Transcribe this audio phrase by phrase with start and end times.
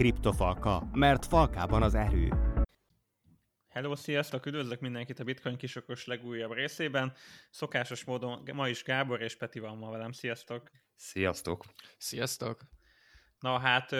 [0.00, 2.28] Kriptofalka, mert falkában az erő.
[3.68, 4.46] Hello, sziasztok!
[4.46, 7.12] Üdvözlök mindenkit a Bitcoin kisokos legújabb részében.
[7.50, 10.12] Szokásos módon ma is Gábor és Peti van ma velem.
[10.12, 10.70] Sziasztok!
[10.96, 11.64] Sziasztok!
[11.98, 12.60] Sziasztok!
[13.38, 13.92] Na hát,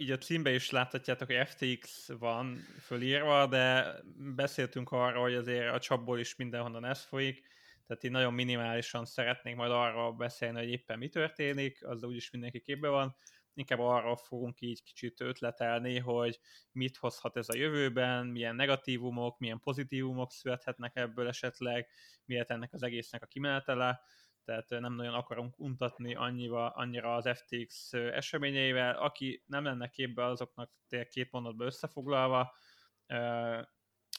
[0.00, 3.94] így a címbe is láthatjátok, hogy FTX van fölírva, de
[4.34, 7.46] beszéltünk arra, hogy azért a csapból is mindenhonnan ez folyik,
[7.86, 12.60] tehát így nagyon minimálisan szeretnénk majd arra beszélni, hogy éppen mi történik, az úgyis mindenki
[12.60, 13.16] képbe van,
[13.54, 16.40] inkább arra fogunk így kicsit ötletelni, hogy
[16.72, 21.88] mit hozhat ez a jövőben, milyen negatívumok, milyen pozitívumok születhetnek ebből esetleg,
[22.24, 24.00] miért ennek az egésznek a kimenetele,
[24.44, 28.96] tehát nem nagyon akarunk untatni annyiva, annyira az FTX eseményeivel.
[28.96, 30.70] Aki nem lenne képbe, azoknak
[31.10, 32.54] két mondatban összefoglalva,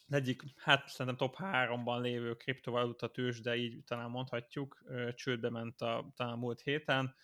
[0.07, 4.84] az egyik, hát szerintem top 3-ban lévő kriptovaluta tőzs, de így talán mondhatjuk,
[5.15, 7.15] csődbe ment a, talán múlt héten.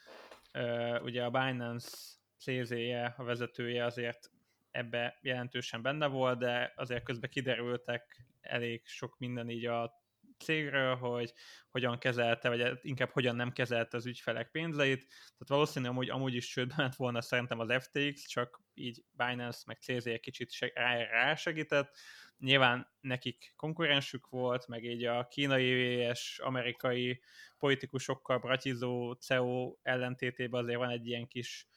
[1.02, 1.90] Ugye a Binance
[2.38, 4.32] CZ-je, a vezetője azért
[4.72, 10.06] ebbe jelentősen benne volt, de azért közben kiderültek elég sok minden így a
[10.38, 11.34] cégről, hogy
[11.70, 15.08] hogyan kezelte, vagy inkább hogyan nem kezelte az ügyfelek pénzeit.
[15.08, 19.78] Tehát valószínűleg amúgy, amúgy is csődbe ment volna szerintem az FTX, csak így Binance meg
[19.80, 20.74] CZ egy kicsit
[21.12, 21.98] rá segített.
[22.40, 27.22] Nyilván nekik konkurensük volt, meg így a kínai és amerikai
[27.58, 31.68] politikusokkal bratizó CEO ellentétében azért van egy ilyen kis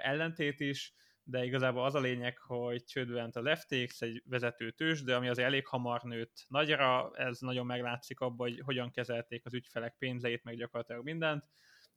[0.00, 5.14] ellentét is, de igazából az a lényeg, hogy csődbe az FTX, egy vezető tős, de
[5.16, 9.96] ami azért elég hamar nőtt nagyra, ez nagyon meglátszik abban, hogy hogyan kezelték az ügyfelek
[9.98, 11.44] pénzeit, meg gyakorlatilag mindent,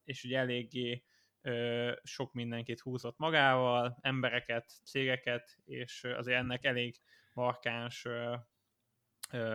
[0.03, 1.03] és ugye eléggé
[1.41, 6.95] ö, sok mindenkit húzott magával, embereket, cégeket, és azért ennek elég
[7.36, 8.08] markáns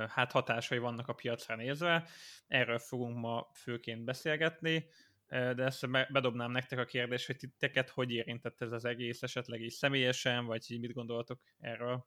[0.09, 2.09] hát hatásai vannak a piacra nézve.
[2.47, 4.89] Erről fogunk ma főként beszélgetni
[5.31, 9.73] de ezt bedobnám nektek a kérdést, hogy titeket hogy érintett ez az egész, esetleg is
[9.73, 12.07] személyesen, vagy így mit gondoltok erről?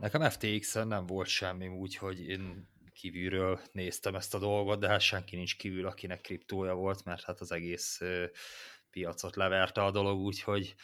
[0.00, 5.00] Nekem FTX-en nem volt semmi úgy, hogy én kívülről néztem ezt a dolgot, de hát
[5.00, 8.00] senki nincs kívül, akinek kriptója volt, mert hát az egész
[8.90, 10.74] piacot leverte a dolog, úgyhogy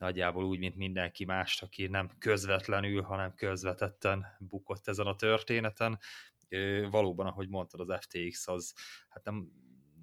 [0.00, 5.98] nagyjából úgy, mint mindenki más, aki nem közvetlenül, hanem közvetetten bukott ezen a történeten.
[6.90, 8.74] Valóban, ahogy mondtad, az FTX az
[9.08, 9.52] hát nem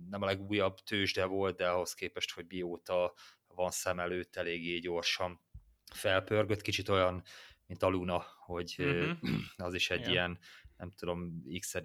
[0.09, 3.13] nem a legújabb tőzsde volt, de ahhoz képest, hogy mióta
[3.47, 5.41] van szem előtt, eléggé gyorsan
[5.93, 7.23] felpörgött, kicsit olyan,
[7.65, 9.29] mint a Luna, hogy uh-huh.
[9.67, 10.11] az is egy yeah.
[10.11, 10.39] ilyen,
[10.77, 11.75] nem tudom, x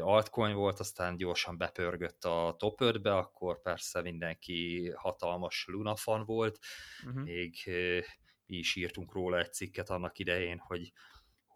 [0.00, 6.58] altcoin volt, aztán gyorsan bepörgött a top 5-be, akkor persze mindenki hatalmas Luna fan volt,
[7.06, 7.22] uh-huh.
[7.22, 7.54] még
[8.46, 10.92] mi is írtunk róla egy cikket annak idején, hogy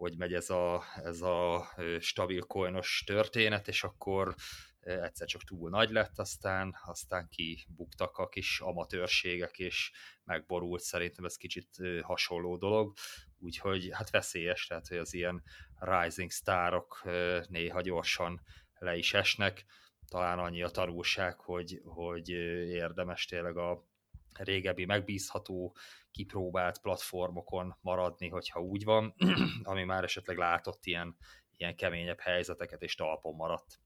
[0.01, 1.67] hogy megy ez a, ez a
[1.99, 4.35] stabil coinos történet, és akkor
[4.79, 9.91] egyszer csak túl nagy lett, aztán, aztán kibuktak a kis amatőrségek, és
[10.23, 11.69] megborult, szerintem ez kicsit
[12.01, 12.93] hasonló dolog,
[13.41, 15.43] úgyhogy hát veszélyes, tehát hogy az ilyen
[15.79, 17.01] rising sztárok
[17.47, 18.41] néha gyorsan
[18.79, 19.65] le is esnek,
[20.07, 22.29] talán annyi a tanulság, hogy, hogy
[22.69, 23.85] érdemes tényleg a
[24.33, 25.75] régebbi megbízható,
[26.11, 29.15] kipróbált platformokon maradni, hogyha úgy van,
[29.63, 31.17] ami már esetleg látott ilyen,
[31.57, 33.79] ilyen keményebb helyzeteket, és talpon maradt.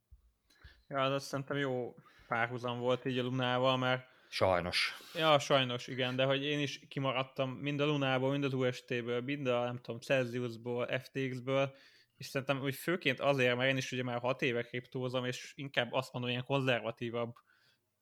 [0.87, 1.95] Ja, az azt szerintem jó
[2.27, 4.93] párhuzam volt így a Lunával, mert Sajnos.
[5.13, 9.47] Ja, sajnos, igen, de hogy én is kimaradtam mind a Lunából, mind az UST-ből, mind
[9.47, 11.75] a, nem tudom, Celsiusból, FTX-ből,
[12.17, 15.91] és szerintem hogy főként azért, mert én is ugye már hat éve kriptózom, és inkább
[15.91, 17.35] azt mondom, ilyen konzervatívabb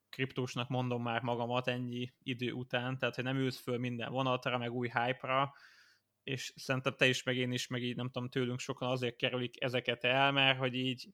[0.09, 4.71] kriptósnak mondom már magamat ennyi idő után, tehát hogy nem ülsz föl minden vonatra, meg
[4.71, 5.53] új hype-ra,
[6.23, 9.63] és szerintem te is, meg én is, meg így nem tudom, tőlünk sokan azért kerülik
[9.63, 11.07] ezeket el, mert hogy így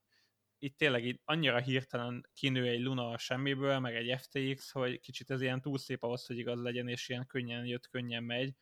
[0.59, 5.29] itt tényleg így annyira hirtelen kinő egy Luna a semmiből, meg egy FTX, hogy kicsit
[5.29, 8.53] ez ilyen túl szép ahhoz, hogy igaz legyen, és ilyen könnyen jött, könnyen megy.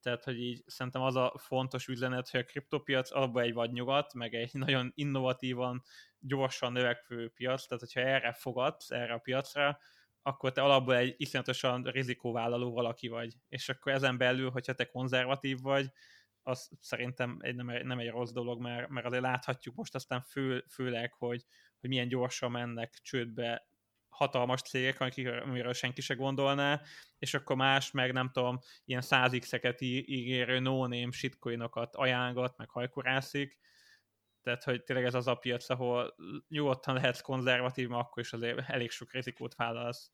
[0.00, 4.34] Tehát, hogy így szerintem az a fontos üzenet, hogy a kriptopiac alapban egy vadnyugat, meg
[4.34, 5.82] egy nagyon innovatívan,
[6.18, 9.78] gyorsan növekvő piac, tehát hogyha erre fogadsz, erre a piacra,
[10.22, 13.34] akkor te alapból egy iszonyatosan rizikóvállaló valaki vagy.
[13.48, 15.86] És akkor ezen belül, hogyha te konzervatív vagy,
[16.42, 20.20] az szerintem egy, nem, egy, nem egy rossz dolog, mert, mert azért láthatjuk most aztán
[20.20, 21.44] fő, főleg, hogy,
[21.80, 23.66] hogy milyen gyorsan mennek csődbe
[24.08, 25.00] hatalmas cégek,
[25.44, 26.80] amiről senki se gondolná,
[27.18, 33.58] és akkor más meg nem tudom, ilyen 100 x-eket ígérő no-name shitcoinokat ajánlgat, meg hajkurászik,
[34.42, 36.14] tehát, hogy tényleg ez az a piac, ahol
[36.48, 40.10] nyugodtan lehetsz konzervatív, mert akkor is azért elég sok rizikót vállalsz.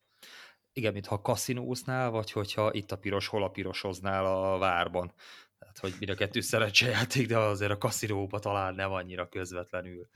[0.73, 5.13] Igen, mintha kaszinóznál, vagy hogyha itt a piros, hol a pirosoznál a várban.
[5.59, 10.09] Tehát, hogy mind a kettő szerencsejáték, de azért a kaszinóba talán nem annyira közvetlenül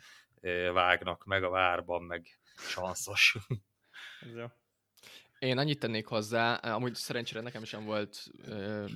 [0.73, 3.37] vágnak meg a várban, meg sanszos.
[4.37, 4.47] jó.
[5.39, 8.49] Én annyit tennék hozzá, amúgy szerencsére nekem sem volt uh,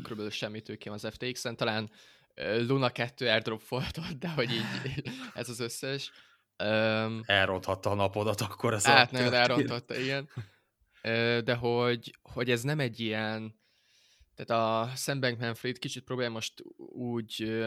[0.03, 1.91] körülbelül semmi tőkém az FTX-en, talán
[2.37, 5.03] Luna 2 airdrop volt de hogy így
[5.35, 6.11] ez az összes.
[6.65, 10.29] Um, Elronthatta a napodat akkor ez Hát nagyon elrontotta, igen.
[11.45, 13.61] De hogy, hogy ez nem egy ilyen,
[14.37, 16.63] tehát a Sam Bankman-Fried kicsit próbálja most
[16.93, 17.63] úgy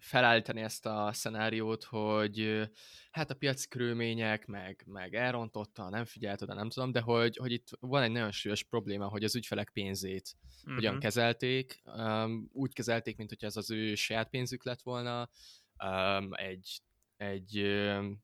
[0.00, 2.68] felállítani ezt a szenáriót, hogy
[3.10, 7.52] hát a piaci körülmények, meg, meg elrontotta, nem figyelt oda, nem tudom, de hogy, hogy
[7.52, 10.74] itt van egy nagyon súlyos probléma, hogy az ügyfelek pénzét uh-huh.
[10.74, 11.02] hogyan mhm.
[11.02, 11.82] kezelték.
[11.84, 15.30] Um, úgy kezelték, mint hogy ez az ő saját pénzük lett volna,
[15.84, 16.80] um, egy,
[17.16, 18.22] egy, um,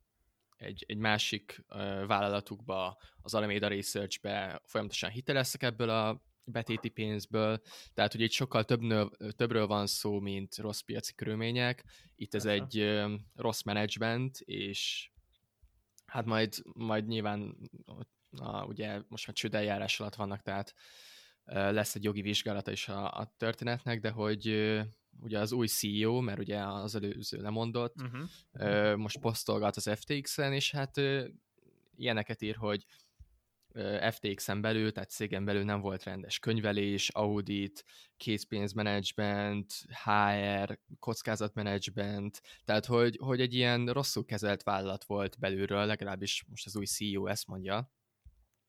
[0.56, 7.60] egy, egy másik uh, vállalatukba, az Alameda Research-be folyamatosan hiteleztek ebből a betéti pénzből,
[7.94, 8.81] tehát hogy itt sokkal több
[9.37, 11.84] többről van szó, mint rossz piaci körülmények.
[12.16, 12.62] Itt ez Persze.
[12.62, 15.10] egy ö, rossz menedzsment, és
[16.06, 17.56] hát majd, majd nyilván
[18.37, 20.75] a, ugye most már csődeljárás alatt vannak, tehát
[21.44, 24.81] ö, lesz egy jogi vizsgálata is a, a történetnek, de hogy ö,
[25.20, 28.28] ugye az új CEO, mert ugye az előző lemondott, uh-huh.
[28.52, 31.26] ö, most posztolgat az FTX-en, és hát ö,
[31.96, 32.87] ilyeneket ír, hogy
[34.11, 37.84] FTX-en belül, tehát cégen belül nem volt rendes könyvelés, audit,
[38.17, 39.73] készpénzmenedzsment,
[40.05, 46.76] HR, kockázatmenedzsment, tehát hogy, hogy egy ilyen rosszul kezelt vállalat volt belülről, legalábbis most az
[46.76, 47.93] új CEO ezt mondja.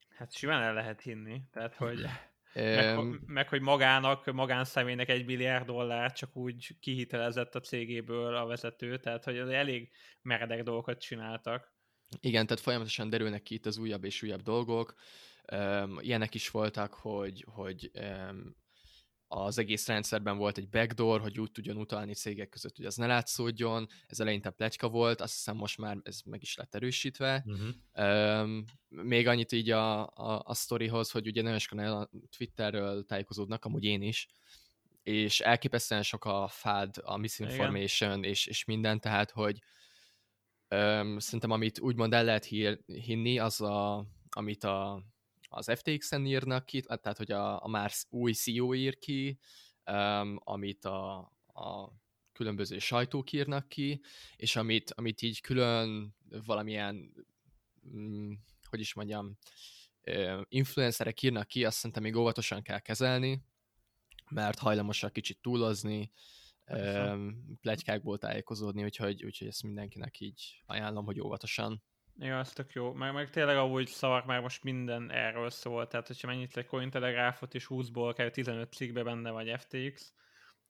[0.09, 2.05] Hát simán el lehet hinni, tehát hogy
[2.53, 8.97] meg, meg, hogy magának, magánszemélynek egy milliárd dollár csak úgy kihitelezett a cégéből a vezető,
[8.97, 11.75] tehát hogy elég meredek dolgokat csináltak.
[12.19, 14.93] Igen, tehát folyamatosan derülnek ki itt az újabb és újabb dolgok.
[15.53, 18.55] Um, ilyenek is voltak, hogy, hogy um,
[19.27, 23.05] az egész rendszerben volt egy backdoor, hogy úgy tudjon utalni cégek között, hogy az ne
[23.05, 23.87] látszódjon.
[24.07, 27.45] Ez eleinte pletyka volt, azt hiszem most már ez meg is lett erősítve.
[27.45, 28.41] Uh-huh.
[28.41, 33.65] Um, még annyit így a, a, a sztorihoz, hogy ugye nagyon sokan a Twitterről tájékozódnak,
[33.65, 34.27] amúgy én is,
[35.03, 39.59] és elképesztően sok a fád, a misinformation és, és minden, tehát hogy
[40.67, 45.03] Öm, szerintem amit úgymond el lehet hír, hinni, az a, amit a,
[45.49, 49.39] az FTX-en írnak ki, tehát hogy a, a már új CEO ír ki,
[49.83, 51.17] öm, amit a,
[51.53, 51.91] a
[52.31, 54.01] különböző sajtók írnak ki,
[54.35, 56.15] és amit, amit így külön
[56.45, 57.13] valamilyen,
[57.95, 58.33] mm,
[58.69, 59.37] hogy is mondjam,
[60.47, 63.41] influencerek írnak ki, azt szerintem még óvatosan kell kezelni,
[64.29, 66.11] mert hajlamosak kicsit túlozni,
[67.61, 71.83] plegykákból tájékozódni, úgyhogy, úgyhogy ezt mindenkinek így ajánlom, hogy óvatosan.
[72.19, 72.93] Ja, ez tök jó.
[72.93, 77.53] Meg, meg tényleg ahogy szar, már most minden erről szól, tehát hogyha mennyit egy Cointelegraph-ot
[77.53, 80.13] és 20-ból kell 15 cikkbe benne vagy FTX,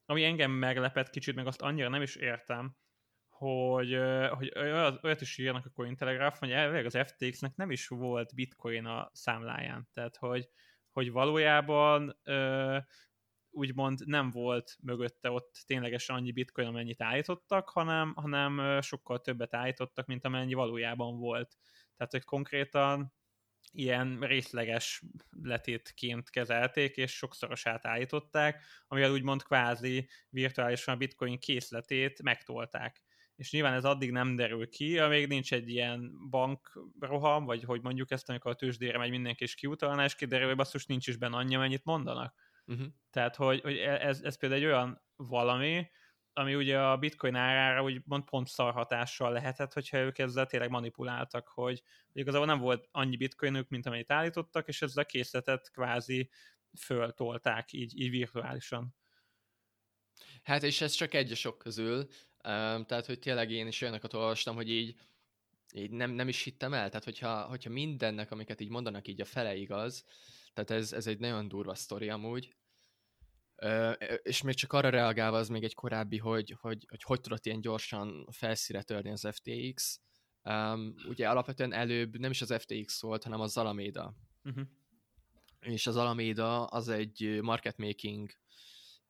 [0.05, 2.75] ami engem meglepett kicsit, meg azt annyira nem is értem,
[3.29, 3.99] hogy,
[4.29, 4.51] hogy
[5.01, 9.89] olyat is írnak a Cointelegraph, hogy elvileg az FTX-nek nem is volt bitcoin a számláján.
[9.93, 10.49] Tehát, hogy,
[10.91, 12.19] hogy valójában
[13.57, 20.05] úgymond nem volt mögötte ott ténylegesen annyi bitcoin, amennyit állítottak, hanem, hanem sokkal többet állítottak,
[20.05, 21.57] mint amennyi valójában volt.
[21.95, 23.13] Tehát, hogy konkrétan
[23.71, 25.03] ilyen részleges
[25.41, 33.01] letétként kezelték, és sokszorosát állították, amivel úgymond kvázi virtuálisan a bitcoin készletét megtolták.
[33.35, 38.11] És nyilván ez addig nem derül ki, amíg nincs egy ilyen bankroham, vagy hogy mondjuk
[38.11, 41.35] ezt, amikor a tőzsdére megy mindenki és kiutalná, és kiderül, hogy basszus nincs is benne
[41.35, 42.87] annyi, amennyit mondanak Uh-huh.
[43.09, 45.89] Tehát, hogy, hogy e, ez, ez például egy olyan valami,
[46.33, 50.69] ami ugye a bitcoin árára úgy mond pont szar hatással lehetett, hogyha ők ezzel tényleg
[50.69, 55.71] manipuláltak, hogy, hogy igazából nem volt annyi bitcoinük, mint amennyit állítottak, és ezzel a készletet
[55.71, 56.29] kvázi
[56.79, 58.95] föltolták így, így virtuálisan.
[60.43, 64.13] Hát és ez csak egy a sok közül, um, tehát hogy tényleg én is olyanokat
[64.13, 64.95] olvastam, hogy így,
[65.73, 69.25] így nem, nem is hittem el, tehát hogyha, hogyha mindennek, amiket így mondanak, így a
[69.25, 70.05] fele igaz,
[70.53, 72.55] tehát ez, ez egy nagyon durva sztori amúgy.
[74.21, 77.61] És még csak arra reagálva az még egy korábbi, hogy hogy, hogy, hogy tudott ilyen
[77.61, 80.01] gyorsan felszíre törni az FTX.
[80.43, 84.13] Um, ugye alapvetően előbb nem is az FTX volt, hanem az Alameda.
[84.43, 84.63] Uh-huh.
[85.59, 88.31] És az Alameda az egy market making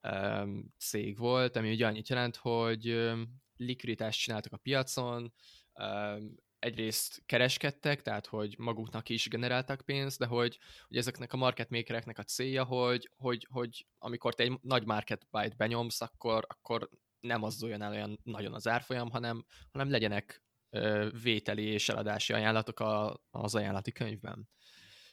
[0.02, 5.34] um, cég volt, ami ugye annyit jelent, hogy um, likviditást csináltak a piacon,
[5.74, 11.70] um, egyrészt kereskedtek, tehát hogy maguknak is generáltak pénzt, de hogy, hogy ezeknek a market
[11.70, 16.90] makereknek a célja, hogy, hogy, hogy amikor te egy nagy market buy-t benyomsz, akkor, akkor
[17.20, 22.80] nem mozduljon el olyan nagyon az árfolyam, hanem, hanem legyenek ö, vételi és eladási ajánlatok
[22.80, 24.50] a, az ajánlati könyvben.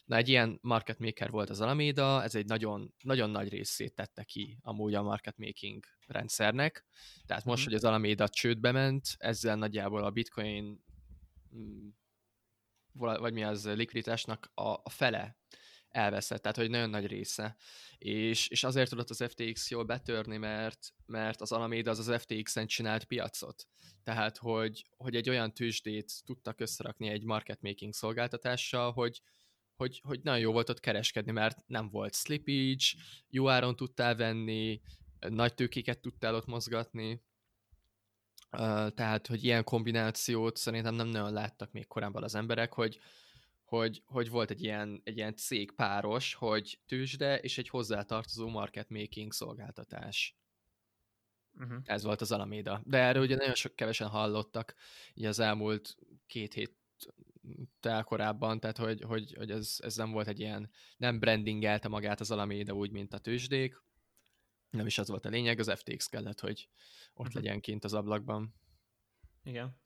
[0.05, 4.25] Na, egy ilyen market maker volt az Alameda, ez egy nagyon, nagyon nagy részét tette
[4.25, 6.87] ki amúgy a market making rendszernek.
[7.27, 7.65] Tehát most, mm.
[7.65, 10.85] hogy az Alameda csődbe ment, ezzel nagyjából a bitcoin
[12.93, 15.39] vagy mi az likviditásnak a, a fele
[15.89, 17.57] elveszett, tehát hogy nagyon nagy része.
[17.99, 22.67] És, és azért tudott az FTX jól betörni, mert, mert az Alameda az az FTX-en
[22.67, 23.69] csinált piacot.
[24.03, 29.23] Tehát, hogy, hogy egy olyan tőzsdét tudtak összerakni egy market making szolgáltatással, hogy,
[29.77, 32.85] hogy, hogy nagyon jó volt ott kereskedni, mert nem volt slippage,
[33.29, 34.81] jó áron tudtál venni,
[35.29, 37.23] nagy tőkéket tudtál ott mozgatni,
[38.95, 42.99] tehát, hogy ilyen kombinációt szerintem nem nagyon láttak még korábban az emberek, hogy,
[43.65, 48.89] hogy, hogy volt egy ilyen, egy ilyen cég páros, hogy tőzsde és egy hozzátartozó market
[48.91, 50.37] making szolgáltatás.
[51.59, 51.79] Uh-huh.
[51.85, 52.83] Ez volt az Alameda.
[52.85, 54.75] De erről ugye nagyon sok kevesen hallottak
[55.15, 55.97] így az elmúlt
[56.27, 56.77] két hét
[58.05, 62.31] korábban, tehát hogy, hogy, hogy ez, ez nem volt egy ilyen, nem brandingelte magát az
[62.31, 63.83] Alameda úgy, mint a tőzsdék,
[64.77, 66.69] nem is az volt a lényeg, az FTX kellett, hogy
[67.15, 67.43] ott uh-huh.
[67.43, 68.55] legyen kint az ablakban.
[69.43, 69.83] Igen.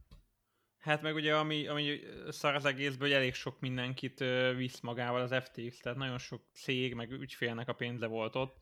[0.78, 4.24] Hát meg ugye, ami, ami szar az egészből, hogy elég sok mindenkit
[4.56, 8.58] visz magával az FTX, tehát nagyon sok cég, meg ügyfélnek a pénze volt ott,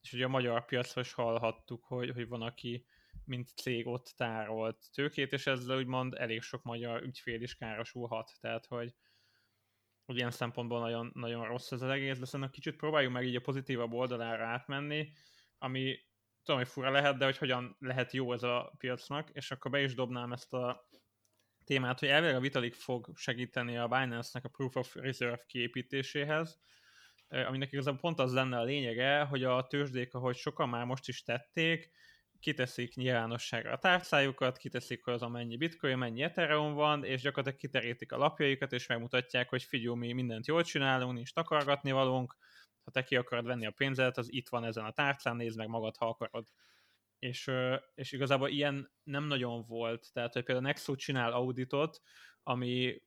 [0.00, 2.86] és ugye a magyar piacra is hallhattuk, hogy, hogy van, aki
[3.24, 8.66] mint cég ott tárolt tőkét, és ezzel úgymond elég sok magyar ügyfél is károsulhat, tehát
[8.66, 8.94] hogy,
[10.04, 13.36] hogy ilyen szempontból nagyon, nagyon rossz ez az egész, de szerintem kicsit próbáljuk meg így
[13.36, 15.12] a pozitívabb oldalára átmenni,
[15.58, 15.98] ami
[16.42, 19.82] tudom, hogy fura lehet, de hogy hogyan lehet jó ez a piacnak, és akkor be
[19.82, 20.88] is dobnám ezt a
[21.64, 26.60] témát, hogy elvileg a Vitalik fog segíteni a Binance-nek a Proof of Reserve kiépítéséhez,
[27.28, 31.22] aminek igazából pont az lenne a lényege, hogy a tőzsdék, ahogy sokan már most is
[31.22, 31.90] tették,
[32.40, 38.12] kiteszik nyilvánosságra a tárcájukat, kiteszik, hogy az amennyi bitcoin, mennyi ethereum van, és gyakorlatilag kiterítik
[38.12, 42.36] a lapjaikat, és megmutatják, hogy figyelj, mi mindent jól csinálunk, nincs takargatni valónk,
[42.88, 45.68] ha te ki akarod venni a pénzedet, az itt van ezen a tárcán, nézd meg
[45.68, 46.48] magad, ha akarod.
[47.18, 47.50] És,
[47.94, 52.00] és igazából ilyen nem nagyon volt, tehát hogy például Nexo csinál auditot,
[52.42, 53.02] ami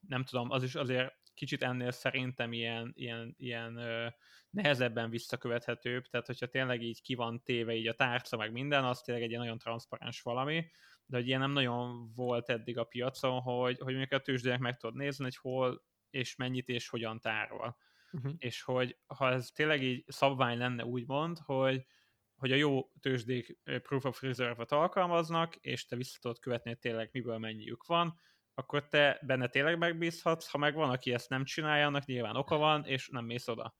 [0.00, 4.06] nem tudom, az is azért kicsit ennél szerintem ilyen, ilyen, ilyen ö,
[4.50, 9.00] nehezebben visszakövethetőbb, tehát hogyha tényleg így ki van téve így a tárca, meg minden, az
[9.00, 10.70] tényleg egy ilyen nagyon transzparens valami,
[11.06, 14.76] de hogy ilyen nem nagyon volt eddig a piacon, hogy, hogy mondjuk a tőzsdének meg
[14.76, 17.76] tudod nézni, hogy hol és mennyit és hogyan tárol.
[18.12, 18.32] Uh-huh.
[18.38, 21.86] És hogy ha ez tényleg így szabvány lenne úgymond, hogy,
[22.34, 27.08] hogy a jó tőzsdék Proof of Reserve-ot alkalmaznak, és te vissza tudod követni, hogy tényleg
[27.12, 28.20] miből mennyiük van,
[28.54, 32.56] akkor te benne tényleg megbízhatsz, ha meg van, aki ezt nem csinálja, annak nyilván oka
[32.56, 33.76] van, és nem mész oda.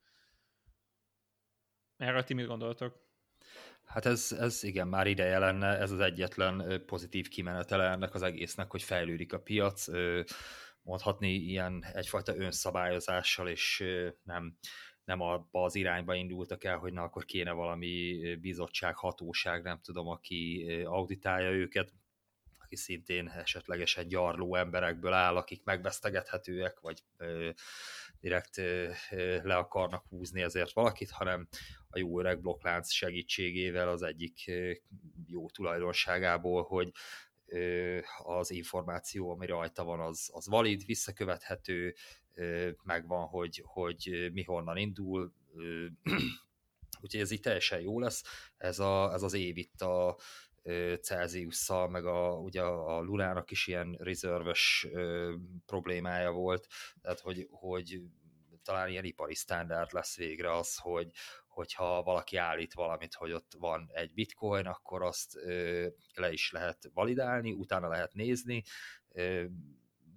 [1.96, 3.04] Erről ti mit gondoltok?
[3.84, 8.70] Hát ez, ez igen, már ideje lenne, ez az egyetlen pozitív kimenetele ennek az egésznek,
[8.70, 9.86] hogy fejlődik a piac,
[10.86, 13.84] mondhatni ilyen egyfajta önszabályozással, és
[14.22, 14.56] nem,
[15.04, 20.08] nem abba az irányba indultak el, hogy na akkor kéne valami bizottság, hatóság, nem tudom,
[20.08, 21.92] aki auditálja őket,
[22.66, 27.50] aki szintén esetlegesen gyarló emberekből áll, akik megvesztegethetőek, vagy ö,
[28.20, 28.90] direkt ö,
[29.42, 31.48] le akarnak húzni ezért valakit, hanem
[31.88, 34.72] a jó öreg blokklánc segítségével az egyik ö,
[35.26, 36.92] jó tulajdonságából, hogy
[38.16, 41.94] az információ, ami rajta van, az, az valid, visszakövethető,
[42.82, 45.32] megvan, hogy, hogy mi honnan indul,
[47.02, 48.22] úgyhogy ez így teljesen jó lesz.
[48.56, 50.18] Ez, a, ez az év itt a
[51.00, 54.86] Celsiusszal, meg a, ugye a Lunának is ilyen rezerves
[55.66, 56.66] problémája volt,
[57.02, 58.00] tehát hogy, hogy
[58.62, 61.10] talán ilyen ipari standard lesz végre az, hogy,
[61.56, 65.34] hogyha valaki állít valamit, hogy ott van egy bitcoin, akkor azt
[66.14, 68.62] le is lehet validálni, utána lehet nézni,
[69.08, 69.44] ö,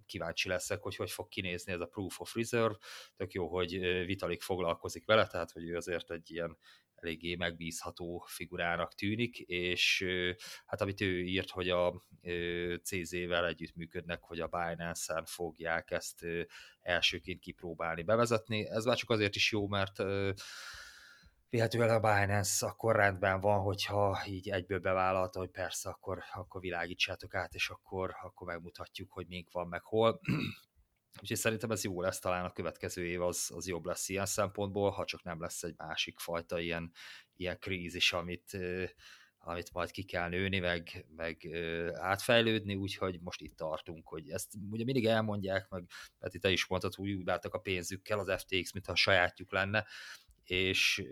[0.05, 2.77] kíváncsi leszek, hogy hogy fog kinézni ez a Proof of Reserve,
[3.15, 6.57] tök jó, hogy Vitalik foglalkozik vele, tehát hogy ő azért egy ilyen
[6.95, 10.05] eléggé megbízható figurának tűnik, és
[10.65, 12.01] hát amit ő írt, hogy a
[12.83, 16.25] CZ-vel együttműködnek, hogy a Binance-en fogják ezt
[16.81, 18.69] elsőként kipróbálni, bevezetni.
[18.69, 20.03] Ez már csak azért is jó, mert
[21.49, 27.35] vihetően a Binance akkor rendben van, hogyha így egyből bevállalta, hogy persze, akkor, akkor világítsátok
[27.35, 30.19] át, és akkor, akkor megmutatjuk, hogy mink van, meg hol.
[31.21, 34.89] Úgyhogy szerintem ez jó lesz, talán a következő év az, az jobb lesz ilyen szempontból,
[34.89, 36.91] ha csak nem lesz egy másik fajta ilyen,
[37.35, 38.57] ilyen krízis, amit,
[39.37, 41.47] amit majd ki kell nőni, meg, meg
[41.93, 45.83] átfejlődni, úgyhogy most itt tartunk, hogy ezt ugye mindig elmondják, meg
[46.19, 49.85] Peti, te is mondtad, hogy úgy bántak a pénzükkel az FTX, mintha a sajátjuk lenne,
[50.49, 51.03] és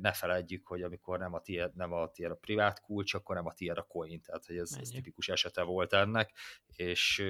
[0.00, 3.46] ne feledjük, hogy amikor nem a tiéd, nem a, tiéd a privát kulcs, akkor nem
[3.46, 6.32] a tiéd a coin, tehát hogy ez, ez tipikus esete volt ennek,
[6.76, 7.22] és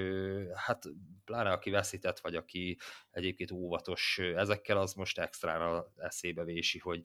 [0.55, 0.85] hát
[1.25, 2.79] pláne aki veszített, vagy aki
[3.11, 7.03] egyébként óvatos ezekkel, az most extra eszébe vési, hogy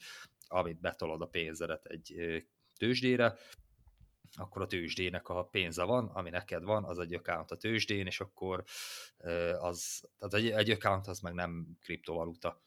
[0.47, 2.15] amit betolod a pénzedet egy
[2.77, 3.37] tőzsdére,
[4.35, 8.19] akkor a tőzsdének a pénze van, ami neked van, az egy account a tőzsdén, és
[8.19, 8.63] akkor
[9.59, 12.61] az, tehát egy, egy account az meg nem kriptovaluta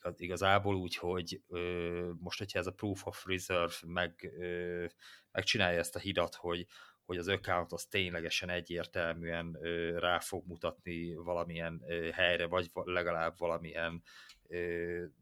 [0.00, 4.86] igaz, igazából úgy, hogy ö, most, hogyha ez a Proof of Reserve meg, ö,
[5.32, 6.66] megcsinálja ezt a hidat, hogy,
[7.04, 13.38] hogy az account az ténylegesen egyértelműen ö, rá fog mutatni valamilyen ö, helyre, vagy legalább
[13.38, 14.02] valamilyen
[14.48, 14.58] ö,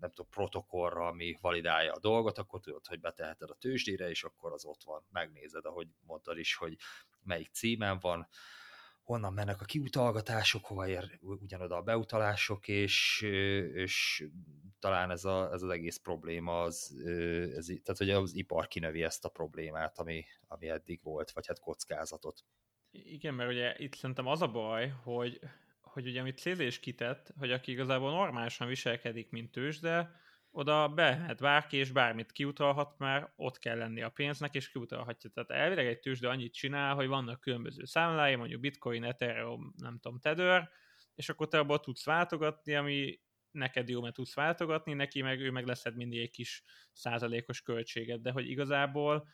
[0.01, 4.53] nem tudom, protokollra, ami validálja a dolgot, akkor tudod, hogy beteheted a tőzsdére, és akkor
[4.53, 5.07] az ott van.
[5.13, 6.77] Megnézed, ahogy mondtad is, hogy
[7.23, 8.29] melyik címen van,
[9.09, 13.21] honnan mennek a kiutalgatások, hova ér ugyanoda a beutalások, és,
[13.73, 14.27] és
[14.79, 17.03] talán ez, a, ez az egész probléma, az,
[17.55, 21.61] ez, tehát hogy az ipar kinövi ezt a problémát, ami, ami eddig volt, vagy hát
[21.61, 22.45] kockázatot.
[22.91, 25.41] Igen, mert ugye itt szerintem az a baj, hogy,
[25.81, 30.11] hogy ugye amit Cézés kitett, hogy aki igazából normálisan viselkedik, mint tőzsde,
[30.59, 35.31] oda behet bárki, és bármit kiutalhat, mert ott kell lenni a pénznek, és kiutalhatja.
[35.31, 40.19] Tehát elvileg egy tőzsde annyit csinál, hogy vannak különböző számlái, mondjuk Bitcoin, Ethereum, nem tudom,
[40.19, 40.71] Tether,
[41.15, 45.51] és akkor te abból tudsz váltogatni, ami neked jó, mert tudsz váltogatni, neki meg ő
[45.51, 46.63] meg leszed mindig egy kis
[46.93, 49.29] százalékos költséget, de hogy igazából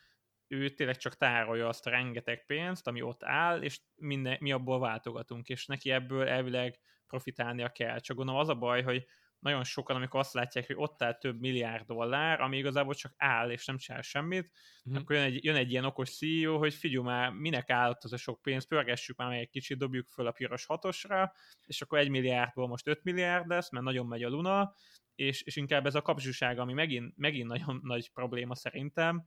[0.46, 4.78] ő tényleg csak tárolja azt a rengeteg pénzt, ami ott áll, és minden, mi abból
[4.78, 7.98] váltogatunk, és neki ebből elvileg profitálnia kell.
[7.98, 9.06] Csak gondolom az a baj, hogy
[9.44, 13.50] nagyon sokan, amikor azt látják, hogy ott áll több milliárd dollár, ami igazából csak áll,
[13.50, 14.50] és nem csinál semmit,
[14.88, 14.98] mm-hmm.
[14.98, 18.16] akkor jön egy, jön egy ilyen okos CEO, hogy figyelj már, minek állott az a
[18.16, 21.32] sok pénz, pörgessük már meg egy kicsit, dobjuk föl a piros hatosra,
[21.66, 24.74] és akkor egy milliárdból most 5 milliárd lesz, mert nagyon megy a Luna,
[25.14, 29.26] és, és inkább ez a kapzsiság, ami megint, megint nagyon nagy probléma szerintem,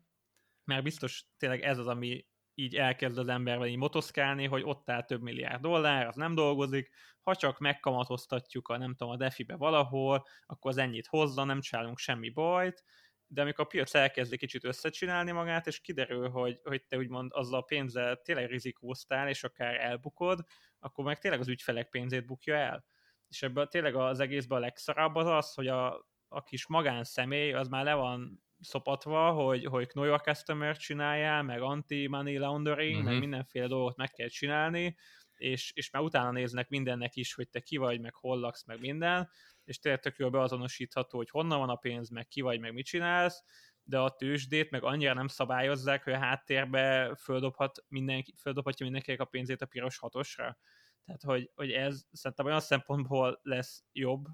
[0.64, 2.26] mert biztos tényleg ez az, ami
[2.60, 6.90] így elkezd az ember így motoszkálni, hogy ott áll több milliárd dollár, az nem dolgozik,
[7.22, 11.98] ha csak megkamatoztatjuk a nem tudom, a defibe valahol, akkor az ennyit hozza, nem csinálunk
[11.98, 12.84] semmi bajt,
[13.28, 17.60] de amikor a piac elkezdi kicsit összecsinálni magát, és kiderül, hogy, hogy te úgymond azzal
[17.60, 20.46] a pénzzel tényleg rizikóztál, és akár elbukod,
[20.80, 22.86] akkor meg tényleg az ügyfelek pénzét bukja el.
[23.28, 27.68] És ebből tényleg az egészben a legszarabb az az, hogy a, a kis magánszemély az
[27.68, 33.04] már le van szopatva, hogy, hogy know your customer csinálja, meg anti-money laundering, uh-huh.
[33.04, 33.22] meg mhm.
[33.22, 34.96] mindenféle dolgot meg kell csinálni,
[35.36, 38.80] és, és már utána néznek mindennek is, hogy te ki vagy, meg hol laksz, meg
[38.80, 39.30] minden,
[39.64, 42.86] és tényleg tök jól beazonosítható, hogy honnan van a pénz, meg ki vagy, meg mit
[42.86, 43.44] csinálsz,
[43.84, 49.26] de a tőzsdét meg annyira nem szabályozzák, hogy a háttérbe földobhat mindenki, földobhatja mindenkinek a
[49.26, 50.58] pénzét a piros hatosra.
[51.06, 54.26] Tehát, hogy, hogy ez szerintem olyan szempontból lesz jobb,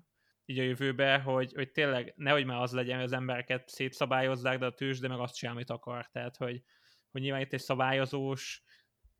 [0.45, 4.65] így a jövőbe, hogy, hogy tényleg nehogy már az legyen, hogy az embereket szétszabályozzák, de
[4.65, 6.10] a tőzsde meg azt csinál, amit akar.
[6.12, 6.63] Tehát, hogy,
[7.12, 8.63] hogy nyilván itt egy szabályozós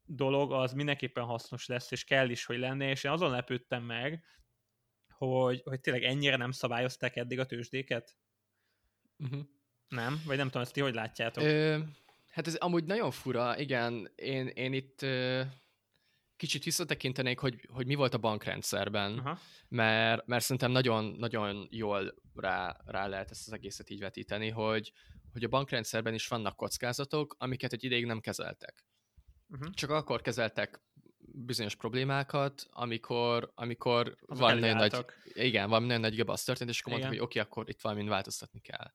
[0.06, 4.24] dolog az mindenképpen hasznos lesz, és kell is, hogy lenne, és én azon lepődtem meg,
[5.08, 8.18] hogy, hogy tényleg ennyire nem szabályozták eddig a tőzsdéket?
[9.18, 9.42] Uh-huh.
[9.88, 10.22] Nem?
[10.26, 11.44] Vagy nem tudom, ezt ti hogy látjátok?
[11.44, 11.80] Ö,
[12.30, 14.12] hát ez amúgy nagyon fura, igen.
[14.16, 15.42] Én, én itt ö,
[16.44, 19.40] kicsit visszatekintenék, hogy, hogy mi volt a bankrendszerben, Aha.
[19.68, 24.92] mert, mert szerintem nagyon, nagyon jól rá, rá lehet ezt az egészet így vetíteni, hogy,
[25.32, 28.86] hogy a bankrendszerben is vannak kockázatok, amiket egy ideig nem kezeltek.
[29.48, 29.70] Uh-huh.
[29.74, 30.82] Csak akkor kezeltek
[31.20, 36.92] bizonyos problémákat, amikor, amikor van nagyon nagy, igen, van nagyon nagy gebasz történt, és akkor
[36.92, 38.92] mondtam, hogy oké, okay, akkor itt valamin változtatni kell.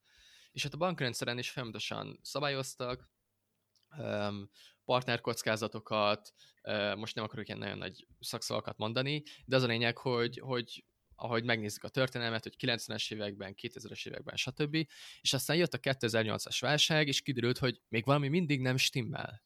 [0.51, 3.11] És hát a bankrendszeren is folyamatosan szabályoztak,
[3.99, 4.51] um,
[4.89, 6.33] partnerkockázatokat,
[6.97, 11.45] most nem akarok ilyen nagyon nagy szakszavakat mondani, de az a lényeg, hogy, hogy ahogy
[11.45, 14.75] megnézzük a történelmet, hogy 90-es években, 2000-es években, stb.
[15.21, 19.43] És aztán jött a 2008-as válság, és kiderült, hogy még valami mindig nem stimmel.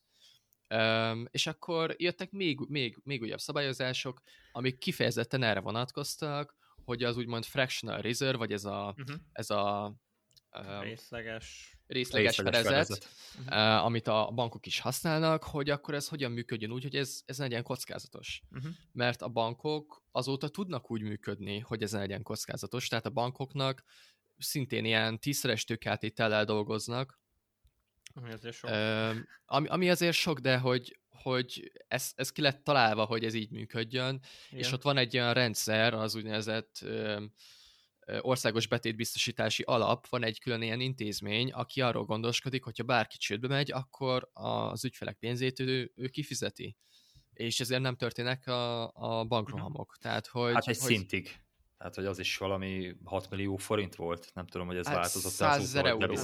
[0.74, 7.16] Um, és akkor jöttek még, még, még újabb szabályozások, amik kifejezetten erre vonatkoztak, hogy az
[7.16, 9.16] úgymond fractional reserve, vagy ez a, uh-huh.
[9.32, 9.94] ez a
[10.80, 13.08] részleges részleges, részleges fedezet.
[13.46, 17.36] Uh, amit a bankok is használnak, hogy akkor ez hogyan működjön úgy, hogy ez, ez
[17.36, 18.42] ne legyen kockázatos.
[18.50, 18.72] Uh-huh.
[18.92, 23.82] Mert a bankok azóta tudnak úgy működni, hogy ez ne legyen kockázatos, tehát a bankoknak
[24.38, 27.20] szintén ilyen tízszeres tőkeltétellel dolgoznak,
[28.14, 28.70] ami azért sok.
[28.70, 33.34] Uh, ami, ami azért sok, de hogy, hogy ez, ez ki lett találva, hogy ez
[33.34, 34.58] így működjön, Igen.
[34.58, 37.22] és ott van egy olyan rendszer, az úgynevezett uh,
[38.20, 43.72] országos betétbiztosítási alap, van egy külön ilyen intézmény, aki arról gondoskodik, hogyha bárki csődbe megy,
[43.72, 46.76] akkor az ügyfelek pénzét ő, ő kifizeti.
[47.32, 49.96] És ezért nem történnek a, a bankrohamok.
[50.00, 50.86] Tehát, hogy, hát egy hogy...
[50.86, 51.40] szintig.
[51.78, 54.30] Tehát, hogy az is valami 6 millió forint volt.
[54.34, 55.32] Nem tudom, hogy ez hát változott.
[55.32, 56.14] 100 ezer euró.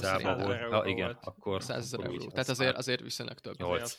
[0.43, 0.59] volt.
[0.71, 1.63] Ja, igen, akkor...
[1.63, 2.27] 100 ezer euró.
[2.29, 3.57] Tehát azért, azért viszonylag több.
[3.57, 3.97] 8.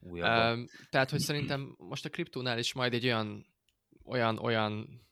[0.00, 3.52] Um, tehát, hogy szerintem most a kriptónál is majd egy olyan
[4.04, 5.02] olyan, olyan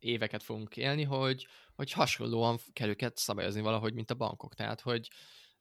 [0.00, 4.54] éveket fogunk élni, hogy, hogy hasonlóan kell őket szabályozni valahogy, mint a bankok.
[4.54, 5.08] Tehát, hogy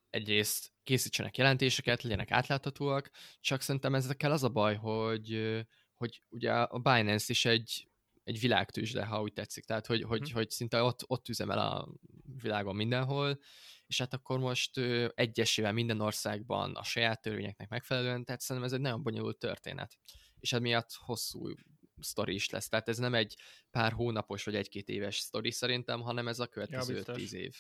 [0.10, 5.58] egyrészt készítsenek jelentéseket, legyenek átláthatóak, csak szerintem ezekkel az a baj, hogy,
[5.96, 7.88] hogy ugye a Binance is egy,
[8.24, 9.66] egy világtűzsde, ha úgy tetszik.
[9.66, 10.34] Tehát, hogy, hogy, hmm.
[10.34, 11.90] hogy szinte ott, ott üzemel a
[12.42, 13.40] világon mindenhol,
[13.86, 14.78] és hát akkor most
[15.16, 19.98] egyesével minden országban a saját törvényeknek megfelelően, tehát szerintem ez egy nagyon bonyolult történet.
[20.40, 21.50] És emiatt hosszú
[22.02, 22.70] sztori is lesz.
[22.70, 23.36] Tehát ez nem egy
[23.72, 27.56] pár hónapos vagy egy-két éves sztori szerintem, hanem ez a következő ja, tíz év.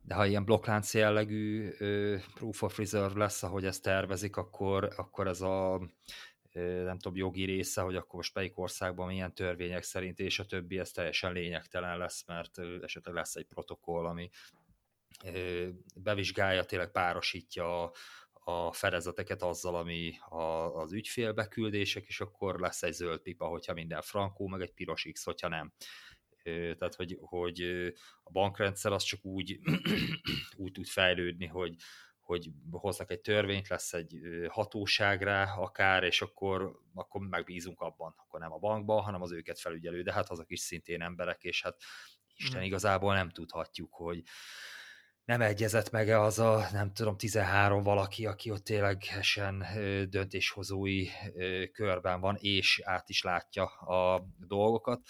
[0.00, 5.26] De ha ilyen blokklánc jellegű ö, proof of reserve lesz, ahogy ezt tervezik, akkor, akkor
[5.26, 5.80] ez a
[6.62, 10.78] nem tudom, jogi része, hogy akkor most melyik országban milyen törvények szerint, és a többi,
[10.78, 14.30] ez teljesen lényegtelen lesz, mert esetleg lesz egy protokoll, ami
[15.96, 17.92] bevizsgálja, tényleg párosítja a,
[18.48, 24.02] a fedezeteket azzal, ami a, az ügyfélbeküldések, és akkor lesz egy zöld pipa, hogyha minden
[24.02, 25.72] frankó, meg egy piros X, hogyha nem.
[26.42, 27.60] Tehát, hogy, hogy
[28.22, 29.60] a bankrendszer az csak úgy,
[30.56, 31.76] úgy tud fejlődni, hogy,
[32.20, 38.40] hogy hoznak egy törvényt, lesz egy hatóság rá akár, és akkor, akkor megbízunk abban, akkor
[38.40, 41.76] nem a bankban, hanem az őket felügyelő, de hát azok is szintén emberek, és hát
[42.36, 42.64] Isten mm.
[42.64, 44.22] igazából nem tudhatjuk, hogy,
[45.26, 49.64] nem egyezett meg az a, nem tudom, 13 valaki, aki ott ténylegesen
[50.08, 51.06] döntéshozói
[51.72, 55.02] körben van, és át is látja a dolgokat.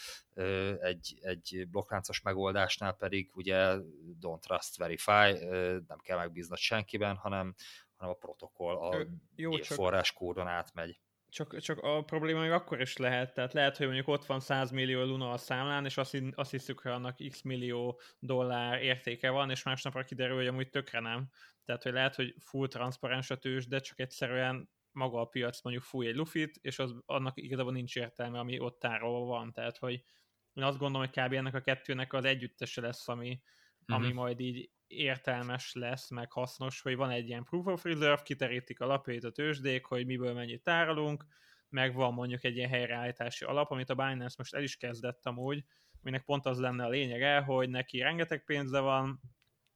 [0.80, 3.76] Egy, egy blokkláncos megoldásnál pedig ugye
[4.20, 5.44] don't trust verify,
[5.86, 7.54] nem kell megbíznod senkiben, hanem,
[7.96, 11.00] hanem a protokoll a Jó, forráskódon átmegy.
[11.36, 14.70] Csak, csak a probléma még akkor is lehet, tehát lehet, hogy mondjuk ott van 100
[14.70, 19.50] millió luna a számlán, és azt, azt hiszük, hogy annak x millió dollár értéke van,
[19.50, 21.28] és másnapra kiderül, hogy amúgy tökre nem.
[21.64, 25.84] Tehát, hogy lehet, hogy full transzparens a tőzs, de csak egyszerűen maga a piac mondjuk
[25.84, 29.52] fúj egy lufit, és az, annak igazából nincs értelme, ami ott tárolva van.
[29.52, 30.04] Tehát, hogy
[30.52, 31.32] én azt gondolom, hogy kb.
[31.32, 33.42] ennek a kettőnek az együttese lesz, ami,
[33.86, 34.20] ami uh-huh.
[34.20, 38.86] majd így értelmes lesz, meg hasznos, hogy van egy ilyen proof of reserve, kiterítik a
[38.86, 41.26] lapjait a tőzsdék, hogy miből mennyit tárolunk,
[41.68, 45.64] meg van mondjuk egy ilyen helyreállítási alap, amit a Binance most el is kezdett amúgy,
[46.00, 49.20] aminek pont az lenne a lényege, hogy neki rengeteg pénze van,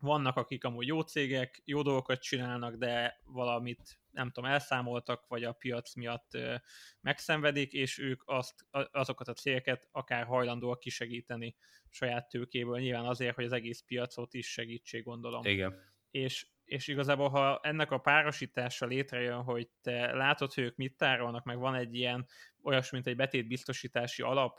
[0.00, 5.52] vannak, akik amúgy jó cégek, jó dolgokat csinálnak, de valamit nem tudom, elszámoltak, vagy a
[5.52, 6.54] piac miatt ö,
[7.00, 11.56] megszenvedik, és ők azt, azokat a cégeket akár hajlandóak kisegíteni
[11.88, 15.44] saját tőkéből, nyilván azért, hogy az egész piacot is segítség, gondolom.
[15.44, 15.74] Igen.
[16.10, 21.44] És, és igazából, ha ennek a párosítása létrejön, hogy te látod, hogy ők mit tárolnak,
[21.44, 22.26] meg van egy ilyen
[22.62, 24.58] olyas, mint egy betétbiztosítási alap,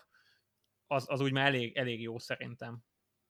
[0.88, 2.84] az, az úgy már elég, elég jó szerintem.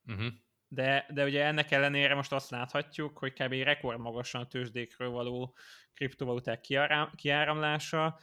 [0.06, 0.32] Uh-huh
[0.74, 3.52] de, de ugye ennek ellenére most azt láthatjuk, hogy kb.
[3.52, 5.56] rekordmagasan a tőzsdékről való
[5.94, 6.60] kriptovaluták
[7.14, 8.18] kiáramlása,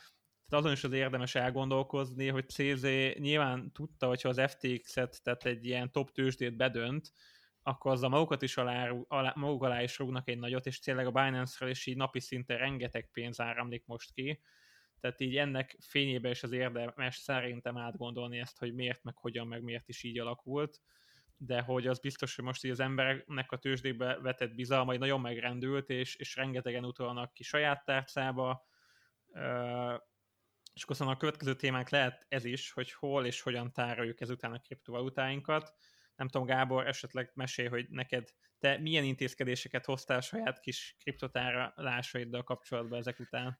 [0.47, 2.83] tehát azon is az érdemes elgondolkozni, hogy CZ
[3.19, 7.11] nyilván tudta, hogyha az FTX-et, tehát egy ilyen top tőzsdét bedönt,
[7.61, 11.11] akkor azzal magukat is alá, alá, maguk alá is rúgnak egy nagyot, és tényleg a
[11.11, 14.41] Binance-ről is így napi szinten rengeteg pénz áramlik most ki.
[14.99, 19.63] Tehát így ennek fényében is az érdemes szerintem átgondolni ezt, hogy miért, meg hogyan, meg
[19.63, 20.81] miért is így alakult
[21.41, 25.89] de hogy az biztos, hogy most így az embereknek a tőzsdébe vetett bizalma nagyon megrendült,
[25.89, 28.67] és, és rengetegen utalnak ki saját tárcába,
[30.73, 34.59] és akkor a következő témánk lehet ez is, hogy hol és hogyan tároljuk ezután a
[34.59, 35.73] kriptovalutáinkat.
[36.15, 42.99] Nem tudom, Gábor, esetleg mesélj, hogy neked te milyen intézkedéseket hoztál saját kis kriptotárolásaiddal kapcsolatban
[42.99, 43.59] ezek után?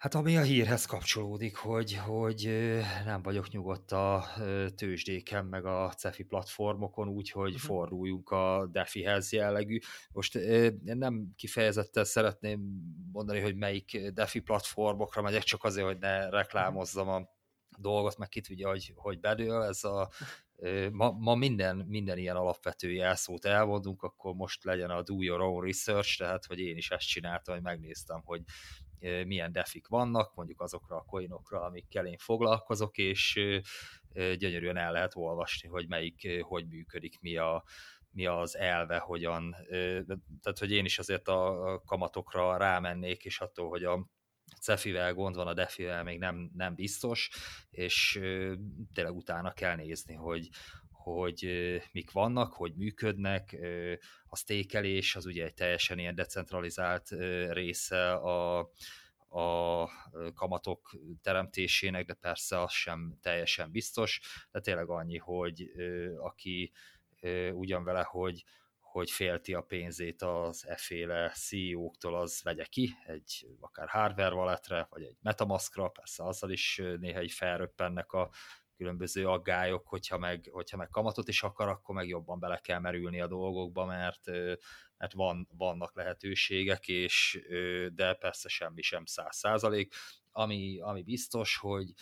[0.00, 2.68] Hát ami a hírhez kapcsolódik, hogy, hogy
[3.04, 4.26] nem vagyok nyugodt a
[4.76, 7.66] tőzsdéken, meg a CEFI platformokon, úgyhogy uh-huh.
[7.66, 9.78] forduljunk a DeFi-hez jellegű.
[10.12, 12.60] Most én nem kifejezetten szeretném
[13.12, 17.28] mondani, hogy melyik DeFi platformokra megyek, csak azért, hogy ne reklámozzam a
[17.78, 19.62] dolgot, meg ki tudja, hogy, hogy bedől.
[19.62, 20.10] Ez a,
[20.92, 25.64] ma, ma minden, minden ilyen alapvető jelszót elmondunk, akkor most legyen a do your own
[25.64, 28.42] research, tehát hogy én is ezt csináltam, hogy megnéztem, hogy
[29.00, 33.40] milyen defik vannak, mondjuk azokra a coinokra, amikkel én foglalkozok, és
[34.12, 37.64] gyönyörűen el lehet olvasni, hogy melyik hogy működik, mi a,
[38.10, 39.56] mi az elve, hogyan,
[40.42, 44.06] tehát hogy én is azért a kamatokra rámennék, és attól, hogy a
[44.60, 47.30] Cefivel gond van, a Defivel még nem, nem biztos,
[47.70, 48.20] és
[48.92, 50.48] tényleg utána kell nézni, hogy,
[51.02, 51.48] hogy
[51.92, 53.56] mik vannak, hogy működnek,
[54.26, 57.08] a stékelés az ugye egy teljesen ilyen decentralizált
[57.50, 58.58] része a,
[59.28, 59.88] a
[60.34, 60.90] kamatok
[61.22, 65.70] teremtésének, de persze az sem teljesen biztos, de tényleg annyi, hogy
[66.18, 66.72] aki
[67.52, 68.44] ugyan vele, hogy
[68.90, 75.02] hogy félti a pénzét az efféle CEO-któl, az vegye ki egy akár hardware walletre, vagy
[75.02, 78.30] egy metamaskra, persze azzal is néha így felröppennek a
[78.80, 83.20] különböző aggályok, hogyha meg, hogyha meg kamatot is akar, akkor meg jobban bele kell merülni
[83.20, 84.26] a dolgokba, mert,
[84.96, 87.40] mert van, vannak lehetőségek, és,
[87.92, 89.94] de persze semmi sem száz százalék.
[90.30, 91.92] Ami, ami biztos, hogy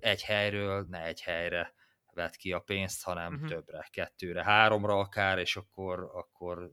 [0.00, 1.74] egy helyről ne egy helyre
[2.12, 3.48] vett ki a pénzt, hanem uh-huh.
[3.48, 6.70] többre, kettőre, háromra akár, és akkor, akkor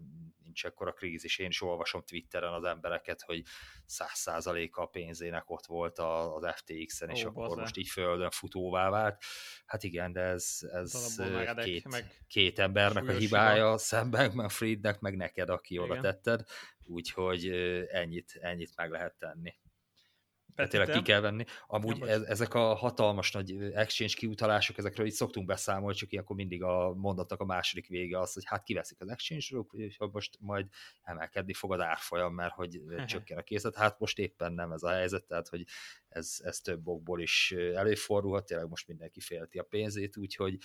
[0.54, 1.38] nincs akkor a krízis.
[1.38, 3.44] Én is olvasom Twitteren az embereket, hogy
[3.86, 8.30] száz százaléka a pénzének ott volt az FTX-en, és Ó, akkor bazd most így földön
[8.30, 9.24] futóvá vált.
[9.66, 11.22] Hát igen, de ez, ez
[11.64, 16.02] két, meg két embernek a hibája, szemben meg Friednek, meg neked, aki oda Igen.
[16.02, 16.44] tetted,
[16.86, 17.48] úgyhogy
[17.90, 19.54] ennyit, ennyit meg lehet tenni.
[20.56, 21.44] Peti, tényleg ki kell venni.
[21.68, 26.36] Amúgy Ja, ez, ezek a hatalmas nagy exchange kiutalások, ezekről így szoktunk beszámolni, csak ilyenkor
[26.36, 30.68] mindig a mondatnak a második vége az, hogy hát kiveszik az exchange-ről, és most majd
[31.04, 33.76] emelkedni fog az árfolyam, mert hogy csökken a készlet.
[33.76, 35.66] Hát most éppen nem ez a helyzet, tehát hogy
[36.10, 40.58] ez, ez több okból is előfordulhat, tényleg most mindenki félti a pénzét, úgyhogy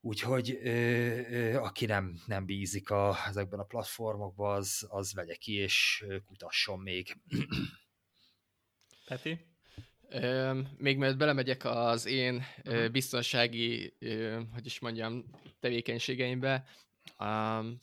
[0.00, 0.68] Úgyhogy ö,
[1.30, 6.78] ö, aki nem, nem bízik a, ezekben a platformokban, az, az vegye ki, és kutasson
[6.78, 7.16] még.
[9.06, 9.38] Peti?
[10.08, 15.24] Ö, még mielőtt belemegyek az én ö, biztonsági, ö, hogy is mondjam,
[15.60, 16.64] tevékenységeimbe,
[17.18, 17.80] um,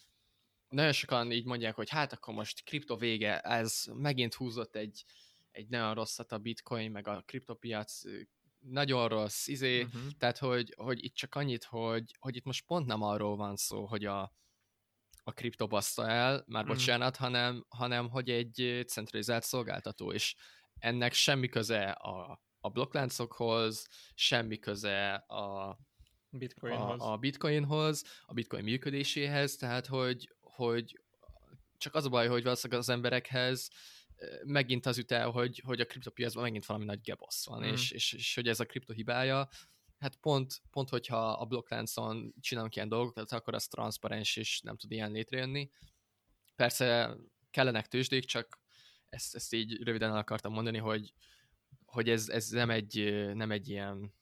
[0.70, 5.06] nagyon sokan így mondják, hogy hát akkor most kripto vége, ez megint húzott egy,
[5.52, 8.02] egy nagyon rosszat a bitcoin, meg a kriptopiac
[8.60, 10.02] nagyon rossz, izé, Uh-huh.
[10.18, 13.86] tehát hogy, hogy itt csak annyit, hogy, hogy itt most pont nem arról van szó,
[13.86, 14.34] hogy a,
[15.24, 20.36] a kripto baszta el, már bocsánat, hanem, hanem hogy egy centralizált szolgáltató, és
[20.84, 25.78] ennek semmi köze a, a blokkláncokhoz, semmi köze a,
[26.30, 27.02] Bitcoinhoz.
[27.02, 31.00] a, a bitcoinhoz, a bitcoin működéséhez, tehát hogy, hogy
[31.78, 33.70] csak az a baj, hogy valószínűleg az emberekhez
[34.44, 37.72] megint az üt el, hogy, hogy a kriptopiacban megint valami nagy gebosz van, Mm.
[37.72, 39.50] és, és, és, hogy ez a kripto hibája,
[40.00, 44.92] hát pont, pont hogyha a blokkláncon csinálunk ilyen dolgokat, akkor az transzparens és nem tud
[44.92, 45.70] ilyen létrejönni.
[46.56, 47.18] Persze
[47.52, 48.63] kellenek tőzsdék, csak
[49.14, 51.14] ezt, ezt így röviden el akartam mondani, hogy,
[51.86, 54.14] hogy ez, ez nem, egy, nem egy ilyen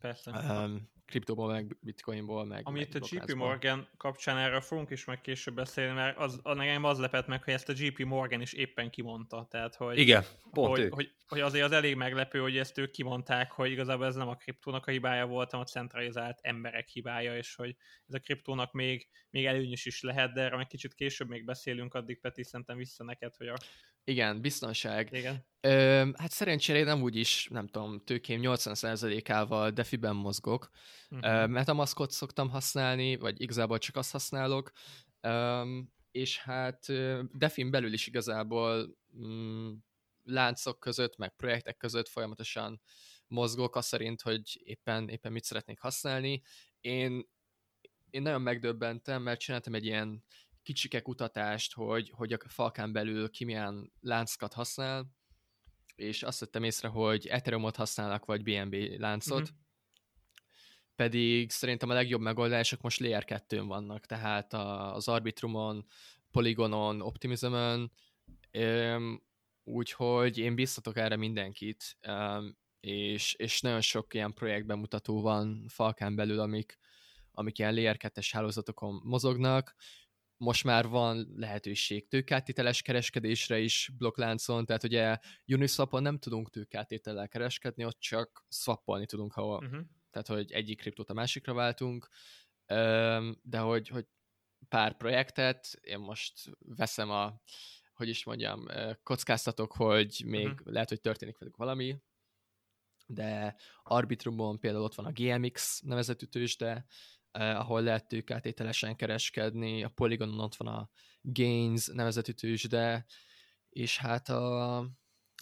[0.00, 0.30] Persze.
[0.30, 3.34] um, kriptóból, meg bitcoinból, meg Ami meg itt a JP.
[3.34, 7.44] Morgan kapcsán erről fogunk is meg később beszélni, mert az, az nekem az lepett meg,
[7.44, 9.46] hogy ezt a JP Morgan is éppen kimondta.
[9.50, 10.94] Tehát, hogy, Igen, pont hogy, ők.
[10.94, 14.36] hogy, hogy azért az elég meglepő, hogy ezt ők kimondták, hogy igazából ez nem a
[14.36, 17.76] kriptónak a hibája volt, hanem a centralizált emberek hibája, és hogy
[18.06, 21.94] ez a kriptónak még, még előnyös is lehet, de erről meg kicsit később még beszélünk,
[21.94, 23.56] addig Peti szerintem vissza neked, hogy a...
[24.04, 25.08] Igen, biztonság.
[25.12, 25.46] Igen.
[25.60, 30.70] Ö, hát szerencsére én nem úgy is, nem tudom, tőkém 80%-ával defiben mozgok.
[31.10, 31.42] Uh-huh.
[31.42, 34.72] Uh, Metamaskot szoktam használni, vagy igazából csak azt használok.
[35.22, 39.72] Um, és hát ö, defin belül is igazából mm,
[40.22, 42.80] láncok között, meg projektek között folyamatosan
[43.26, 46.42] mozgok, azt szerint, hogy éppen, éppen mit szeretnék használni.
[46.80, 47.28] Én,
[48.10, 50.24] én nagyon megdöbbentem, mert csináltam egy ilyen
[50.64, 55.06] kicsike kutatást, hogy, hogy a falkán belül ki milyen láncokat használ,
[55.94, 59.50] és azt vettem észre, hogy Ethereumot használnak, vagy BNB láncot, Mhm.
[60.96, 65.86] pedig szerintem a legjobb megoldások most Layer 2 vannak, tehát a- az Arbitrumon,
[66.30, 67.92] Polygonon, Optimismon,
[69.64, 76.40] úgyhogy én biztatok erre mindenkit, öm, és, és nagyon sok ilyen projektbemutató van Falkán belül,
[76.40, 76.78] amik,
[77.30, 79.74] amik ilyen Layer 2-es hálózatokon mozognak,
[80.36, 87.84] most már van lehetőség tőkátételes kereskedésre is blokkláncon, tehát ugye Uniswapon nem tudunk tőkátétellel kereskedni,
[87.84, 89.80] ott csak swappolni tudunk, ha Uh-huh.
[90.10, 92.08] tehát hogy egyik kriptót a másikra váltunk,
[93.42, 94.06] de hogy, hogy
[94.68, 97.40] pár projektet, én most veszem a,
[97.94, 98.66] hogy is mondjam,
[99.02, 100.72] kockáztatok, hogy még uh-huh.
[100.72, 101.96] lehet, hogy történik velük valami,
[103.06, 106.86] de Arbitrumon például ott van a GMX nevezetű tőzsde,
[107.34, 113.06] eh, ahol lehet tőkátételesen kereskedni, a Polygonon ott van a Gains nevezetű tőzsde,
[113.68, 114.86] és hát a,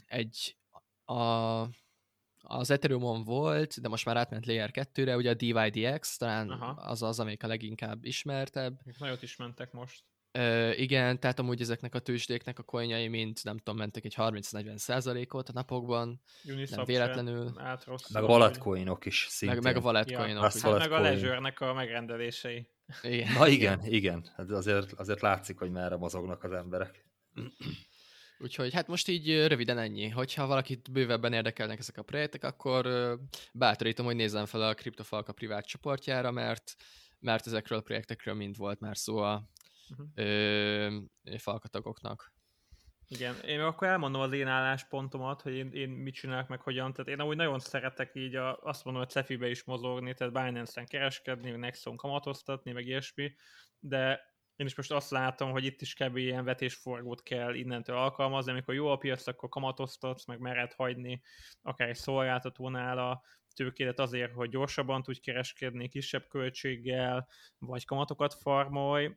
[0.07, 0.57] egy
[1.05, 1.61] a,
[2.41, 6.67] az Ethereumon volt, de most már átment Layer 2-re, ugye a DYDX, talán Aha.
[6.67, 8.81] az az, amelyik a leginkább ismertebb.
[8.85, 10.05] Még Nagyot is mentek most.
[10.33, 14.77] Ö, igen, tehát amúgy ezeknek a tőzsdéknek a coinjai mind, nem tudom, mentek egy 30-40
[14.77, 17.53] százalékot a napokban, Uniswap nem véletlenül.
[17.85, 18.09] rossz.
[18.09, 19.57] Meg a walletcoinok is szintén.
[19.57, 20.19] meg, meg a wallet Ja.
[20.19, 21.03] Hát meg a coin.
[21.03, 22.67] Ledgernek a megrendelései.
[23.03, 23.33] Igen.
[23.33, 24.25] Na igen, igen.
[24.37, 27.05] Hát azért, azért látszik, hogy merre mozognak az emberek.
[28.39, 30.09] Úgyhogy hát most így röviden ennyi.
[30.09, 32.89] Hogyha valakit bővebben érdekelnek ezek a projektek, akkor
[33.53, 36.75] bátorítom, hogy nézzen fel a Kriptofalka privát csoportjára, mert,
[37.19, 39.51] mert ezekről a projektekről mind volt már szó a
[39.97, 40.09] Mhm.
[40.15, 40.99] ö,
[41.37, 42.33] falkatagoknak.
[43.09, 46.93] Igen, én akkor elmondom az én álláspontomat, hogy én, én mit csinálok, meg hogyan.
[46.93, 50.87] Tehát én amúgy nagyon szeretek így a, azt mondom, hogy Cefibe is mozogni, tehát Binance-en
[50.87, 53.35] kereskedni, meg Nexon kamatoztatni, meg ilyesmi,
[53.79, 56.17] de én is most azt látom, hogy itt is kb.
[56.17, 61.23] ilyen vetésforgót kell innentől alkalmazni, amikor jó a piac, akkor kamatoztatsz, meg mered hagyni,
[61.63, 63.23] akár egy szolgáltatónál a
[63.55, 67.29] tőkélet azért, hogy gyorsabban tudj kereskedni, kisebb költséggel,
[67.59, 69.17] vagy kamatokat farmolj,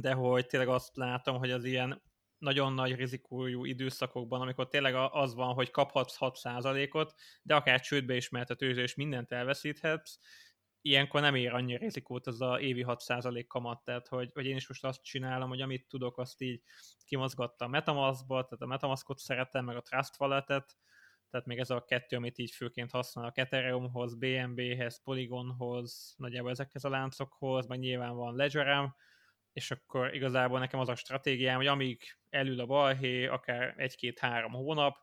[0.00, 2.02] de hogy tényleg azt látom, hogy az ilyen
[2.38, 8.28] nagyon nagy rizikójú időszakokban, amikor tényleg az van, hogy kaphatsz 6%-ot, de akár csődbe is
[8.28, 10.18] mehet a tőzsde, és mindent elveszíthetsz,
[10.80, 14.68] ilyenkor nem ér annyi rizikót az a évi 6% kamat, tehát hogy, hogy én is
[14.68, 16.62] most azt csinálom, hogy amit tudok, azt így
[17.04, 20.76] kimozgatta a Metamaskba, tehát a Metamaskot szeretem, meg a Trust Wallet-et,
[21.30, 26.88] tehát még ez a kettő, amit így főként használok Ethereumhoz, BNB-hez, Polygonhoz, nagyjából ezekhez a
[26.88, 28.94] láncokhoz, meg nyilván van Ledgerem,
[29.58, 34.96] és akkor igazából nekem az a stratégiám, hogy amíg elül a balhé, akár egy-két-három hónap,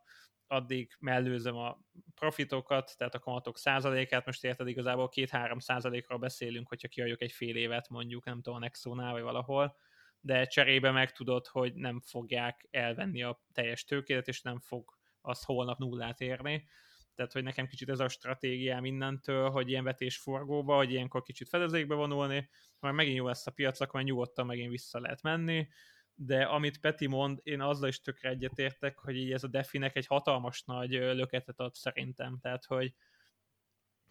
[0.47, 1.79] addig mellőzöm a
[2.15, 7.55] profitokat, tehát a kamatok százalékát, most érted igazából két-három százalékról beszélünk, hogyha kiadjuk egy fél
[7.55, 9.75] évet mondjuk, nem tudom, a Nexonál vagy valahol,
[10.19, 15.43] de cserébe meg tudod, hogy nem fogják elvenni a teljes tőkét, és nem fog az
[15.43, 16.67] holnap nullát érni.
[17.15, 21.49] Tehát, hogy nekem kicsit ez a stratégiám innentől, hogy ilyen vetés forgóba, hogy ilyenkor kicsit
[21.49, 22.49] fedezékbe vonulni,
[22.79, 25.67] ha megint jó lesz a piac, akkor nyugodtan megint vissza lehet menni,
[26.15, 30.07] de amit Peti mond, én azzal is tökre egyetértek, hogy így ez a definek egy
[30.07, 32.93] hatalmas nagy löketet ad szerintem, tehát hogy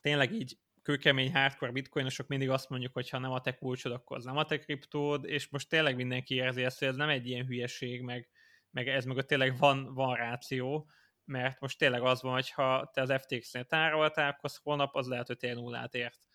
[0.00, 4.16] tényleg így kőkemény hardcore bitcoinosok mindig azt mondjuk, hogy ha nem a te kulcsod, akkor
[4.16, 7.28] az nem a te kriptód, és most tényleg mindenki érzi ezt, hogy ez nem egy
[7.28, 8.28] ilyen hülyeség, meg,
[8.70, 10.90] meg ez meg tényleg van, van ráció,
[11.24, 15.26] mert most tényleg az van, hogy ha te az FTX-nél tároltál, akkor holnap az lehet,
[15.26, 16.26] hogy tél nullát ért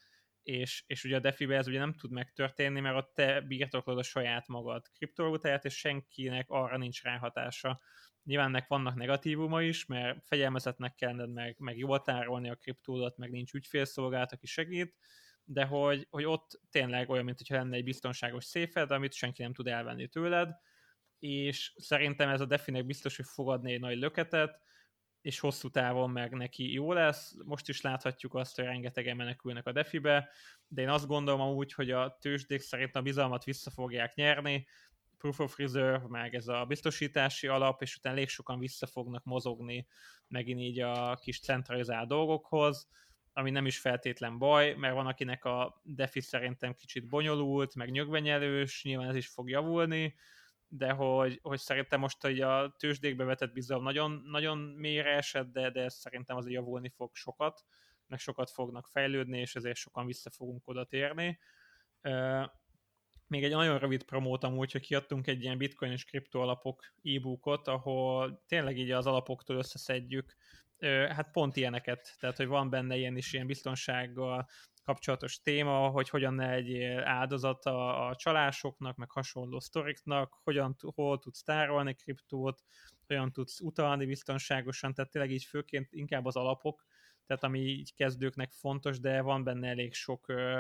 [0.50, 4.04] és, és ugye a defi ez ugye nem tud megtörténni, mert ott te birtoklod a
[4.04, 7.82] saját magad kriptovalutáját, és senkinek arra nincs ráhatása.
[8.24, 13.32] Nyilván nek vannak negatívuma is, mert fegyelmezetnek kell meg, meg jól tárolni a kriptódat, meg
[13.32, 14.96] nincs ügyfélszolgálat, aki segít,
[15.44, 19.68] de hogy, hogy ott tényleg olyan, mintha lenne egy biztonságos széfed, amit senki nem tud
[19.68, 20.56] elvenni tőled,
[21.20, 24.62] és szerintem ez a definek biztos, hogy fogadni egy nagy löketet,
[25.22, 27.36] és hosszú távon meg neki jó lesz.
[27.46, 30.30] Most is láthatjuk azt, hogy rengetegen menekülnek a defibe,
[30.68, 34.68] de én azt gondolom amúgy, hogy a tőzsdék szerint a bizalmat vissza fogják nyerni,
[35.18, 39.88] proof of reserve, meg ez a biztosítási alap, és utána elég sokan vissza fognak mozogni
[40.30, 42.88] megint így a kis centralizált dolgokhoz,
[43.34, 48.84] ami nem is feltétlen baj, mert van akinek a defi szerintem kicsit bonyolult, meg nyögvenyelős,
[48.84, 50.16] nyilván ez is fog javulni,
[50.72, 55.70] de hogy, hogy szerintem most hogy a tőzsdékbe vetett bizalom nagyon, nagyon mélyre esett, de,
[55.70, 57.66] de szerintem azért javulni fog sokat,
[58.08, 61.40] meg sokat fognak fejlődni, és ezért sokan vissza fogunk oda térni.
[63.28, 67.68] Még egy nagyon rövid promót amúgy, hogy kiadtunk egy ilyen bitcoin és kripto alapok e-bookot,
[67.68, 70.36] ahol tényleg így az alapoktól összeszedjük
[70.88, 74.48] hát pont ilyeneket, tehát hogy van benne ilyen is ilyen biztonsággal
[74.90, 81.20] kapcsolatos téma, hogy hogyan ne egy áldozat a, a csalásoknak, meg hasonló sztoriknak, hogyan, hol
[81.20, 82.64] tudsz tárolni kriptót,
[83.08, 86.86] hogyan tudsz utalni biztonságosan, tehát tényleg így főként inkább az alapok,
[87.26, 90.60] tehát ami így kezdőknek fontos, de van benne elég sok ö,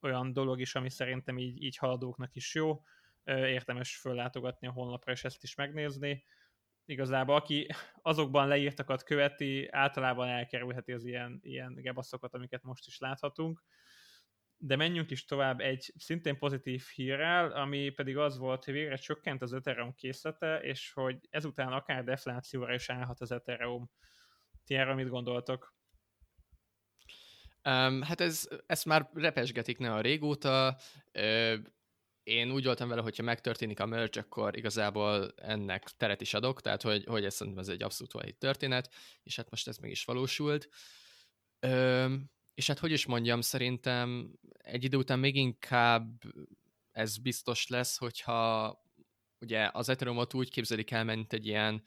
[0.00, 2.82] olyan dolog is, ami szerintem így, így haladóknak is jó,
[3.24, 6.24] ö, érdemes föllátogatni a honlapra és ezt is megnézni
[6.88, 7.66] igazából aki
[8.02, 13.62] azokban leírtakat követi, általában elkerülheti az ilyen, ilyen gebaszokat, amiket most is láthatunk.
[14.56, 19.42] De menjünk is tovább egy szintén pozitív hírrel, ami pedig az volt, hogy végre csökkent
[19.42, 23.90] az Ethereum készlete, és hogy ezután akár deflációra is állhat az Ethereum.
[24.64, 25.74] Ti erről mit gondoltok?
[27.64, 30.76] Um, hát ez, ezt már repesgetik ne a régóta
[32.28, 36.82] én úgy voltam vele, hogyha megtörténik a merge, akkor igazából ennek teret is adok, tehát
[36.82, 38.90] hogy, hogy ez szerintem ez egy abszolút valami történet,
[39.22, 40.68] és hát most ez meg is valósult.
[41.60, 42.14] Ö,
[42.54, 46.22] és hát hogy is mondjam, szerintem egy idő után még inkább
[46.92, 48.76] ez biztos lesz, hogyha
[49.40, 51.82] ugye az Ethereum-ot úgy képzelik el, mint egy ilyen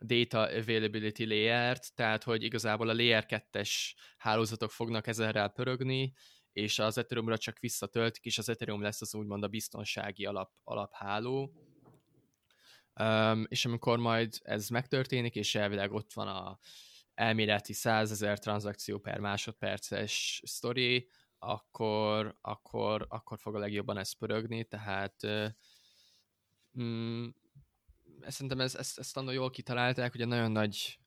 [0.00, 3.70] data availability layer-t, tehát hogy igazából a layer 2-es
[4.16, 6.12] hálózatok fognak ezerrel pörögni,
[6.52, 11.52] és az Ethereumra csak visszatöltik, és az Ethereum lesz az úgymond a biztonsági alap, alapháló.
[13.00, 16.58] Um, és amikor majd ez megtörténik, és elvileg ott van a
[17.14, 24.64] elméleti 100 ezer tranzakció per másodperces sztori, akkor, akkor, akkor fog a legjobban ez pörögni,
[24.64, 25.26] tehát
[26.80, 27.28] mm,
[28.26, 30.98] szerintem ezt, ezt, ezt annól jól kitalálták, ugye nagyon nagy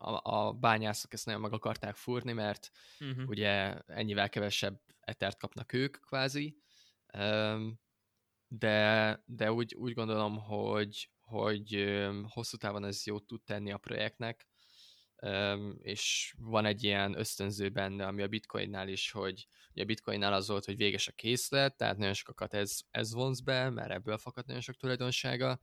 [0.00, 2.70] a, a bányászok ezt nagyon meg akarták fúrni, mert
[3.00, 3.28] uh-huh.
[3.28, 6.56] ugye ennyivel kevesebb etert kapnak ők kvázi,
[8.48, 11.98] de, de úgy, úgy gondolom, hogy, hogy
[12.28, 14.48] hosszú távon ez jót tud tenni a projektnek,
[15.78, 20.48] és van egy ilyen ösztönző benne, ami a bitcoinnál is, hogy ugye a bitcoinnál az
[20.48, 24.46] volt, hogy véges a készlet, tehát nagyon sokakat ez, ez vonz be, mert ebből fakad
[24.46, 25.60] nagyon sok tulajdonsága,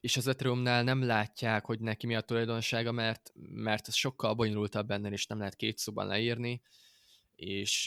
[0.00, 4.86] és az Ethereumnál nem látják, hogy neki mi a tulajdonsága, mert, mert ez sokkal bonyolultabb
[4.86, 6.62] benne, és nem lehet két szóban leírni,
[7.34, 7.86] és,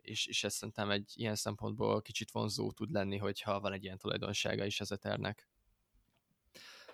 [0.00, 3.98] és, és ez szerintem egy ilyen szempontból kicsit vonzó tud lenni, hogyha van egy ilyen
[3.98, 5.48] tulajdonsága is az Ethernek.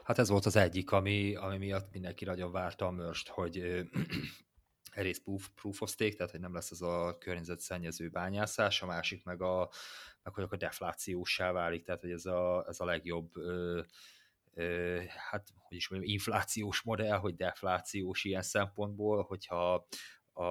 [0.02, 3.58] Hát ez volt az egyik, ami, ami miatt mindenki nagyon várta a mörst, hogy
[4.98, 9.24] egyrészt proof, proof of stake, tehát hogy nem lesz ez a környezetszennyező bányászás, a másik
[9.24, 9.70] meg, a,
[10.22, 13.80] meg hogy akkor deflációsá válik, tehát hogy ez a, ez a legjobb ö,
[15.30, 19.86] hát hogy is mondjam, inflációs modell, hogy deflációs ilyen szempontból, hogyha
[20.32, 20.44] a,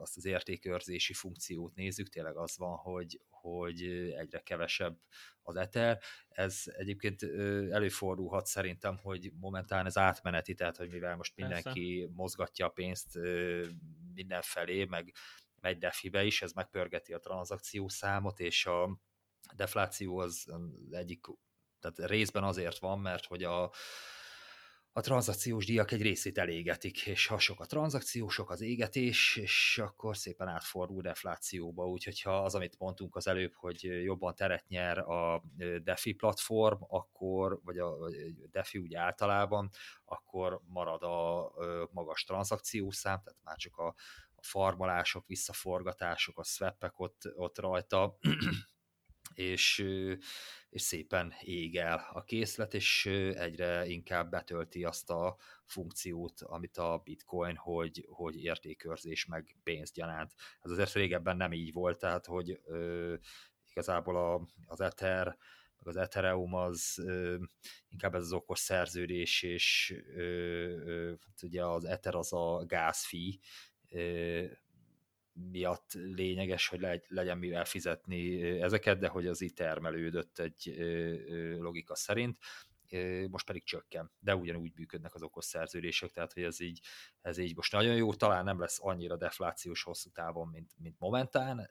[0.00, 3.82] azt az értékőrzési funkciót nézzük, tényleg az van, hogy, hogy
[4.18, 4.98] egyre kevesebb
[5.42, 6.00] az Ether.
[6.28, 7.22] Ez egyébként
[7.70, 12.12] előfordulhat szerintem, hogy momentán ez átmeneti, tehát hogy mivel most mindenki Persze.
[12.14, 13.18] mozgatja a pénzt
[14.14, 15.12] mindenfelé, meg
[15.60, 19.00] megy defibe is, ez megpörgeti a tranzakció számot, és a
[19.54, 20.52] defláció az
[20.90, 21.26] egyik,
[21.92, 23.70] tehát részben azért van, mert hogy a,
[24.92, 29.78] a tranzakciós díjak egy részét elégetik, és ha sok a tranzakció, sok az égetés, és
[29.84, 34.98] akkor szépen átfordul deflációba, úgyhogy ha az, amit mondtunk az előbb, hogy jobban teret nyer
[34.98, 35.42] a
[35.82, 37.94] DeFi platform, akkor, vagy a
[38.50, 39.70] DeFi úgy általában,
[40.04, 41.52] akkor marad a
[41.90, 43.94] magas tranzakciós szám, tehát már csak a,
[44.46, 48.18] farmalások, visszaforgatások, a swapek ott, ott rajta,
[49.36, 49.84] és,
[50.70, 57.00] és szépen ég el a készlet, és egyre inkább betölti azt a funkciót, amit a
[57.04, 60.34] bitcoin, hogy, hogy értékőrzés meg pénzt gyanánt.
[60.62, 63.14] Ez azért régebben nem így volt, tehát hogy ö,
[63.70, 65.36] igazából a, az Ether,
[65.78, 67.36] az Ethereum az ö,
[67.88, 70.22] inkább ez az okos szerződés, és ö,
[70.86, 73.40] ö, hát ugye az Ether az a gázfi,
[75.50, 80.74] miatt lényeges, hogy legyen mivel fizetni ezeket, de hogy az itt termelődött egy
[81.58, 82.38] logika szerint,
[83.30, 86.80] most pedig csökken, de ugyanúgy működnek az okos szerződések, tehát hogy ez így,
[87.20, 91.70] ez így most nagyon jó, talán nem lesz annyira deflációs hosszú távon, mint, mint momentán,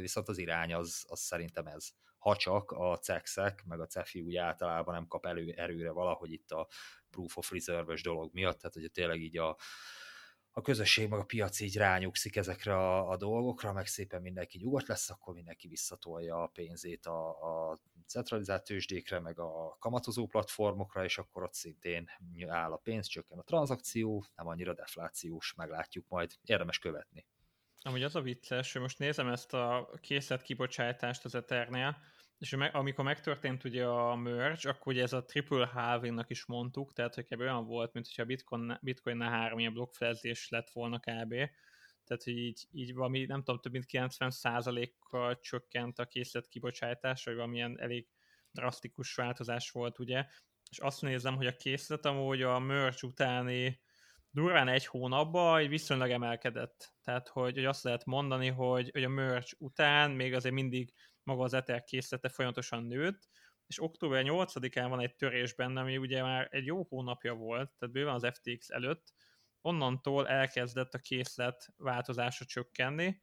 [0.00, 1.90] viszont az irány az, az szerintem ez.
[2.18, 6.50] Ha csak a cexek, meg a cefi úgy általában nem kap elő, erőre valahogy itt
[6.50, 6.68] a
[7.10, 9.56] proof of reserve dolog miatt, tehát hogy tényleg így a,
[10.54, 14.86] a közösség, meg a piac így rányugszik ezekre a, a dolgokra, meg szépen mindenki nyugodt
[14.86, 21.18] lesz, akkor mindenki visszatolja a pénzét a, a centralizált tőzsdékre, meg a kamatozó platformokra, és
[21.18, 22.08] akkor ott szintén
[22.48, 27.26] áll a pénz, csökken a tranzakció, nem annyira deflációs, meglátjuk majd, érdemes követni.
[27.84, 31.96] Amúgy az a vicces, hogy most nézem ezt a készlet kibocsátást az Ethernél,
[32.42, 37.14] és amikor megtörtént ugye a merge, akkor ugye ez a triple halving is mondtuk, tehát
[37.14, 41.34] hogy olyan volt, mint hogyha a Bitcoin, Bitcoin-nál három ilyen blokkfelezés lett volna kb.
[42.04, 47.34] Tehát, hogy így, így valami, nem tudom, több mint 90%-kal csökkent a készlet kibocsátás, vagy
[47.34, 48.08] valamilyen elég
[48.50, 50.26] drasztikus változás volt, ugye.
[50.70, 53.80] És azt nézem, hogy a készlet amúgy a merge utáni
[54.30, 56.94] durván egy hónapban egy viszonylag emelkedett.
[57.02, 60.92] Tehát, hogy, hogy azt lehet mondani, hogy, hogy a merge után még azért mindig
[61.24, 63.28] maga az Ether készlete folyamatosan nőtt,
[63.66, 67.94] és október 8-án van egy törés benne, ami ugye már egy jó hónapja volt, tehát
[67.94, 69.14] bőven az FTX előtt,
[69.60, 73.22] onnantól elkezdett a készlet változása csökkenni,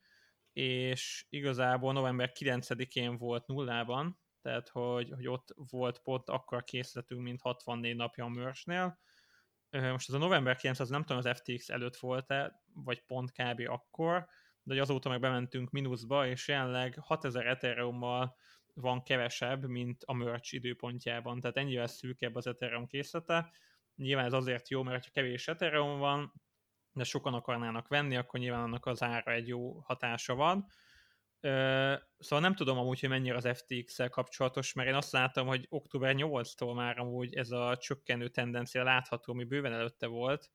[0.53, 7.21] és igazából november 9-én volt nullában, tehát hogy, hogy ott volt pont akkor a készletünk,
[7.21, 8.99] mint 64 napja a merge
[9.69, 13.61] Most ez a november 9 az nem tudom, az FTX előtt volt-e, vagy pont kb.
[13.69, 14.27] akkor,
[14.73, 17.99] de azóta meg bementünk mínuszba, és jelenleg 6000 ethereum
[18.73, 23.51] van kevesebb, mint a merch időpontjában, tehát ennyivel szűkebb az Ethereum készlete.
[23.95, 26.33] Nyilván ez azért jó, mert ha kevés Ethereum van,
[26.93, 30.65] de sokan akarnának venni, akkor nyilván annak az ára egy jó hatása van.
[32.17, 36.15] Szóval nem tudom amúgy, hogy mennyire az FTX-szel kapcsolatos, mert én azt látom, hogy október
[36.17, 40.51] 8-tól már amúgy ez a csökkenő tendencia látható, ami bőven előtte volt,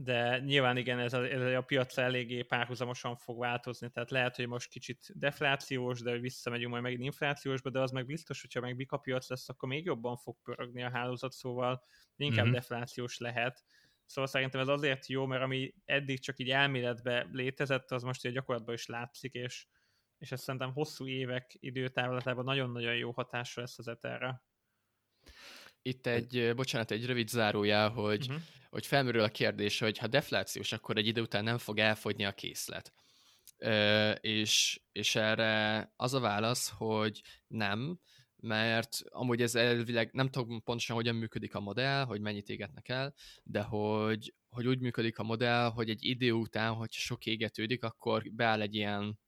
[0.00, 4.46] de nyilván igen, ez a, ez a piac eléggé párhuzamosan fog változni, tehát lehet, hogy
[4.46, 8.96] most kicsit deflációs, de visszamegyünk majd megint inflációsba, de az meg biztos, hogyha meg bika
[8.96, 11.82] piac lesz, akkor még jobban fog pörögni a hálózat, szóval
[12.16, 12.54] inkább mm-hmm.
[12.54, 13.64] deflációs lehet.
[14.04, 18.32] Szóval szerintem ez azért jó, mert ami eddig csak így elméletben létezett, az most így
[18.32, 19.66] gyakorlatban is látszik, és,
[20.18, 24.42] és ez szerintem hosszú évek időtávlatában nagyon-nagyon jó hatása lesz az Etherre.
[25.82, 28.42] Itt egy, bocsánat, egy rövid zárójá, hogy, uh-huh.
[28.70, 32.32] hogy felmerül a kérdés, hogy ha deflációs, akkor egy idő után nem fog elfogyni a
[32.32, 32.92] készlet.
[33.58, 38.00] Ö, és, és erre az a válasz, hogy nem,
[38.36, 43.14] mert amúgy ez elvileg, nem tudom pontosan hogyan működik a modell, hogy mennyit égetnek el,
[43.42, 48.22] de hogy, hogy úgy működik a modell, hogy egy idő után, hogyha sok égetődik, akkor
[48.32, 49.18] beáll egy ilyen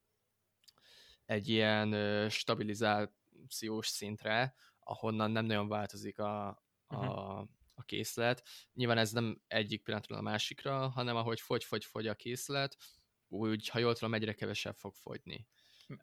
[1.31, 4.55] egy ilyen stabilizációs szintre,
[4.91, 6.57] ahonnan nem nagyon változik a, a,
[6.97, 7.49] uh-huh.
[7.75, 8.43] a készlet.
[8.75, 12.77] Nyilván ez nem egyik pillanatról a másikra, hanem ahogy fogy-fogy-fogy a készlet,
[13.29, 15.47] úgy, ha jól tudom, egyre kevesebb fog fogyni.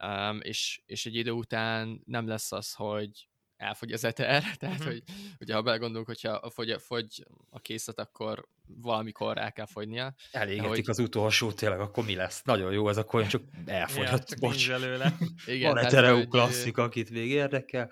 [0.03, 3.27] Um, és, és egy idő után nem lesz az, hogy
[3.57, 4.93] elfogy az eter, tehát uh-huh.
[4.93, 5.03] hogy
[5.39, 10.15] ugye ha belegondolunk, hogyha fogy, fogy a készlet, akkor valamikor el kell fogynia.
[10.31, 10.89] Elégetik hogy...
[10.89, 12.43] az utolsó, tényleg, akkor mi lesz?
[12.43, 14.67] Nagyon jó ez a coin, csak elfogyhat, ja, bocs.
[15.45, 17.91] Igen, Van egy klasszik, akit még érdekel.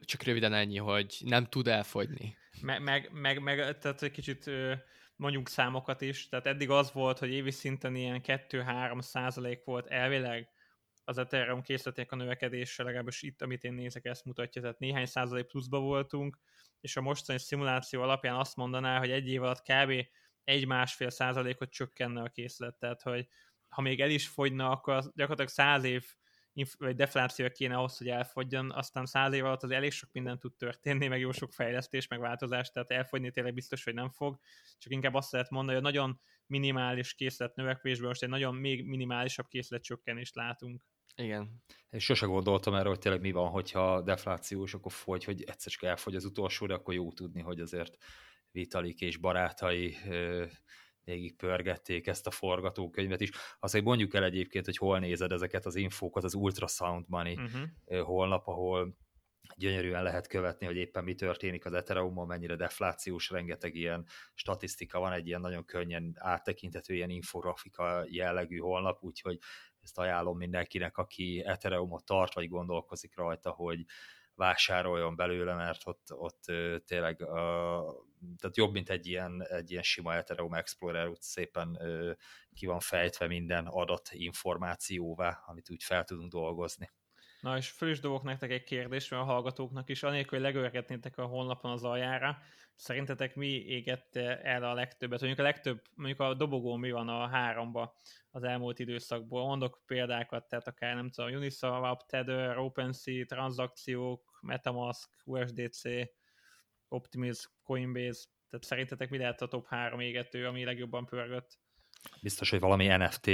[0.00, 2.36] Csak röviden ennyi, hogy nem tud elfogyni.
[2.60, 4.50] Meg, meg, meg, meg tehát egy kicsit
[5.16, 10.48] mondjuk számokat is, tehát eddig az volt, hogy évi szinten ilyen 2-3 százalék volt elvileg
[11.04, 15.46] az Ethereum készleték a növekedése, legalábbis itt, amit én nézek, ezt mutatja, tehát néhány százalék
[15.46, 16.38] pluszba voltunk,
[16.80, 20.06] és a mostani szimuláció alapján azt mondaná, hogy egy év alatt kb.
[20.44, 23.28] egy-másfél százalékot csökkenne a készlet, tehát hogy
[23.68, 26.04] ha még el is fogyna, akkor gyakorlatilag száz év
[26.78, 30.54] vagy defláció kéne ahhoz, hogy elfogyjon, aztán száz év alatt az elég sok minden tud
[30.56, 34.38] történni, meg jó sok fejlesztés, meg változás, tehát elfogyni tényleg biztos, hogy nem fog,
[34.78, 39.46] csak inkább azt lehet mondani, hogy nagyon minimális készlet növekvésben most egy nagyon még minimálisabb
[39.48, 40.86] készlet csökkenést látunk.
[41.14, 41.62] Igen.
[41.90, 45.82] És sose gondoltam erre, hogy tényleg mi van, hogyha deflációs, akkor fogy, hogy egyszer csak
[45.82, 47.96] elfogy az utolsó, de akkor jó tudni, hogy azért
[48.50, 49.96] Vitalik és barátai
[51.10, 53.30] végig pörgették ezt a forgatókönyvet is.
[53.58, 58.06] Azt, hogy mondjuk el egyébként, hogy hol nézed ezeket az infókat, az Ultrasound Money uh-huh.
[58.06, 58.96] holnap, ahol
[59.56, 65.12] gyönyörűen lehet követni, hogy éppen mi történik az ethereum mennyire deflációs, rengeteg ilyen statisztika van,
[65.12, 69.38] egy ilyen nagyon könnyen áttekintető, ilyen infografika jellegű holnap, úgyhogy
[69.82, 73.84] ezt ajánlom mindenkinek, aki ethereum tart, vagy gondolkozik rajta, hogy
[74.34, 76.42] vásároljon belőle, mert ott, ott
[76.86, 82.10] tényleg uh, tehát jobb, mint egy ilyen, egy ilyen sima Ethereum Explorer, úgy szépen uh,
[82.54, 86.90] ki van fejtve minden adat információvá, amit úgy fel tudunk dolgozni.
[87.40, 91.24] Na és föl dobok nektek egy kérdést, mert a hallgatóknak is, anélkül, hogy legörgetnétek a
[91.24, 92.38] honlapon az aljára,
[92.74, 95.18] szerintetek mi égette el a legtöbbet?
[95.18, 97.94] Mondjuk a legtöbb, mondjuk a dobogó mi van a háromba
[98.30, 99.46] az elmúlt időszakból.
[99.46, 105.82] Mondok példákat, tehát akár nem tudom, Uniswap, Tether, OpenSea, tranzakciók, Metamask, USDC,
[106.92, 111.58] Optimism, Coinbase, tehát szerintetek mi lehet a top három égető, ami legjobban pörgött?
[112.22, 113.26] Biztos, hogy valami NFT.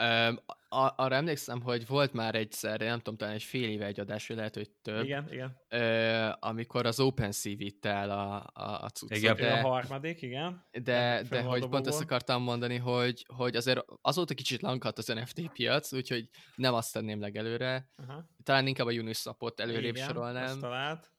[0.00, 4.26] Um, arra emlékszem, hogy volt már egyszer, nem tudom, talán egy fél éve egy adás,
[4.26, 5.04] hogy lehet, hogy több.
[5.04, 5.56] Igen, igen.
[5.70, 9.18] Uh, amikor az OpenSea vitte el a, a, a cuccot.
[9.18, 10.66] Igen, de, a harmadik, igen.
[10.82, 15.52] De, de hogy pont ezt akartam mondani, hogy, hogy azért azóta kicsit lankadt az NFT
[15.52, 17.90] piac, úgyhogy nem azt tenném legelőre.
[17.96, 18.24] Uh-huh.
[18.42, 20.44] Talán inkább a Uniswapot előrébb igen, sorolnám.
[20.44, 21.10] Azt talált.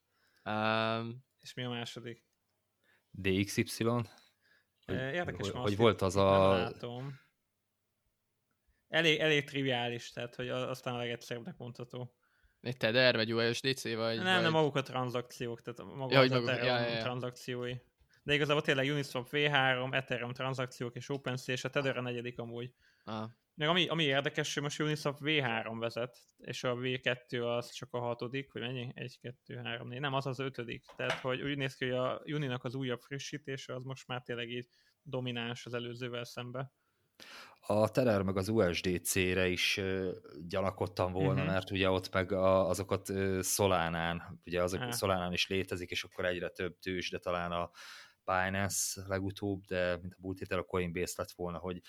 [0.46, 2.26] Um, És mi a második?
[3.12, 3.64] DXY?
[4.88, 6.50] Érdekes, hogy, hogy volt az a...
[6.50, 7.26] Látom
[8.88, 12.16] elég, elég triviális, tehát hogy aztán a legegyszerűbbnek mondható.
[12.62, 14.16] Egy Tether, vagy USDC, vagy...
[14.16, 14.42] Nem, vagy...
[14.42, 17.02] nem maguk a tranzakciók, tehát maga ja, az maguk, Ethereum ja, ja, ja.
[17.02, 17.76] tranzakciói.
[18.24, 22.74] De igazából tényleg Uniswap V3, Ethereum tranzakciók és OpenSea, és a Tether a negyedik amúgy.
[23.04, 23.30] Ah.
[23.58, 28.00] Meg ami, ami érdekes, hogy most Uniswap V3 vezet, és a V2 az csak a
[28.00, 28.92] hatodik, vagy mennyi?
[28.94, 30.86] 1, 2, 3, 4, nem, az az ötödik.
[30.96, 34.50] Tehát, hogy úgy néz ki, hogy a Uninak az újabb frissítése az most már tényleg
[34.50, 34.68] így
[35.02, 36.72] domináns az előzővel szembe
[37.70, 39.82] a Tether meg az USDC-re is
[40.48, 41.48] gyanakodtam volna, uh-huh.
[41.48, 44.96] mert ugye ott meg a, azokat Solánán, ugye azok uh-huh.
[44.96, 47.72] Solánán is létezik, és akkor egyre több tős, de talán a
[48.26, 51.82] Binance legutóbb, de mint a múlt héten a Coinbase lett volna, hogy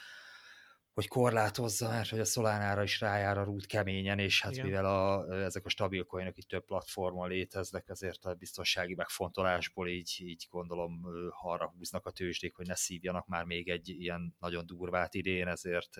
[0.99, 4.65] hogy korlátozza, mert hogy a Solánára is rájár a rút keményen, és hát Igen.
[4.65, 10.17] mivel a, ezek a stabil coinok itt több platformon léteznek, ezért a biztonsági megfontolásból így,
[10.19, 11.05] így gondolom
[11.43, 15.97] arra húznak a tőzsdék, hogy ne szívjanak már még egy ilyen nagyon durvát idén, ezért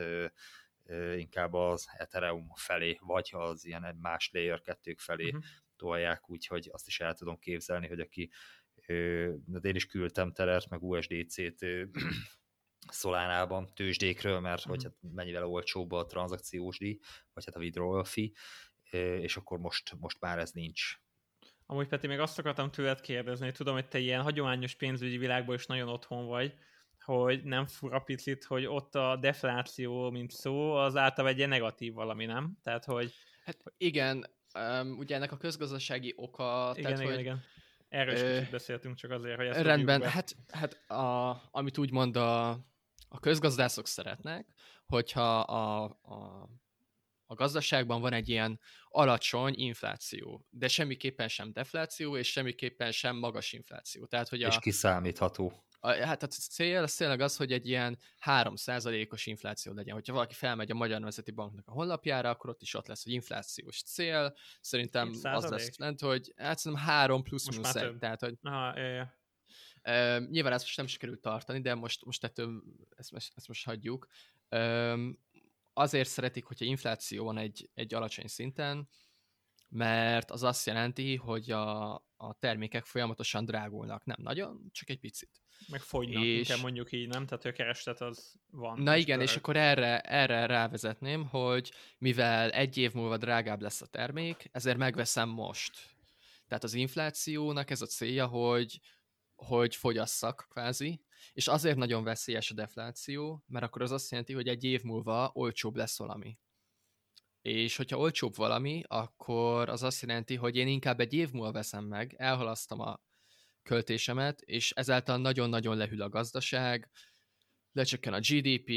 [1.17, 5.43] inkább az Ethereum felé, vagy az ilyen más layer kettők felé uh-huh.
[5.77, 8.31] tolják, úgyhogy azt is el tudom képzelni, hogy aki
[9.47, 11.67] de én is küldtem terert, meg USDC-t
[12.93, 14.71] Szolánában tőzsdékről, mert mm.
[14.71, 16.99] hogy hát mennyivel olcsóbb a tranzakciós díj,
[17.35, 18.29] vagy hát a withdrawal fee,
[19.21, 20.99] és akkor most, most már ez nincs.
[21.67, 25.55] Amúgy Peti, még azt akartam tőled kérdezni, hogy tudom, hogy te ilyen hagyományos pénzügyi világból
[25.55, 26.55] is nagyon otthon vagy,
[27.05, 32.25] hogy nem fura picit, hogy ott a defláció, mint szó, az általában egy negatív valami,
[32.25, 32.59] nem?
[32.63, 33.13] Tehát, hogy...
[33.45, 36.73] Hát igen, um, ugye ennek a közgazdasági oka...
[36.77, 37.43] Igen, tehát, igen, hogy, igen.
[37.89, 42.17] Erről is kicsit beszéltünk csak azért, hogy ezt Rendben, hát, hát a, amit úgy mond
[42.17, 42.59] a,
[43.09, 44.47] a közgazdászok szeretnek,
[44.87, 46.49] hogyha a, a
[47.31, 53.53] a gazdaságban van egy ilyen alacsony infláció, de semmiképpen sem defláció, és semmiképpen sem magas
[53.53, 54.07] infláció.
[54.07, 55.63] Tehát, hogy a, És kiszámítható.
[55.81, 59.95] A, hát a cél az tényleg az, hogy egy ilyen 3%-os infláció legyen.
[59.95, 63.13] Hogyha valaki felmegy a Magyar Nemzeti Banknak a honlapjára, akkor ott is ott lesz, hogy
[63.13, 64.37] inflációs cél.
[64.61, 67.73] Szerintem az lesz lent, hogy hát szerintem 3 plusz minusz.
[67.99, 69.07] Tehát, hogy Aha, jaj, jaj.
[69.85, 72.63] Uh, nyilván ezt most nem sikerült tartani, de most, most ettől
[72.97, 74.07] ezt, ezt most hagyjuk.
[74.51, 75.09] Uh,
[75.73, 78.89] azért szeretik, hogyha infláció van egy, egy alacsony szinten,
[79.69, 84.05] mert az azt jelenti, hogy a, a termékek folyamatosan drágulnak.
[84.05, 85.31] Nem nagyon, csak egy picit.
[85.69, 86.39] Meg fogynak, és...
[86.39, 87.27] inkább mondjuk így, nem?
[87.27, 88.81] Tehát a kereslet az van.
[88.81, 93.87] Na igen, és akkor erre, erre rávezetném, hogy mivel egy év múlva drágább lesz a
[93.87, 95.97] termék, ezért megveszem most.
[96.49, 98.81] Tehát az inflációnak ez a célja, hogy,
[99.47, 101.01] hogy fogyasszak kvázi,
[101.33, 105.31] és azért nagyon veszélyes a defláció, mert akkor az azt jelenti, hogy egy év múlva
[105.35, 106.39] olcsóbb lesz valami.
[107.43, 111.85] És hogyha olcsóbb valami, akkor az azt jelenti, hogy én inkább egy év múlva veszem
[111.85, 113.01] meg, elhalasztom a
[113.63, 116.91] költésemet, és ezáltal nagyon-nagyon lehűl a gazdaság,
[117.73, 118.71] lecsökken a GDP,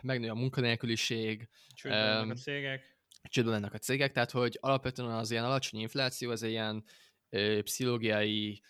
[0.00, 2.98] megnő a munkanélküliség, Csődben um, a cégek.
[3.22, 6.84] Csődben lennek a cégek, tehát hogy alapvetően az ilyen alacsony infláció, az ilyen
[7.28, 8.62] ö, pszichológiai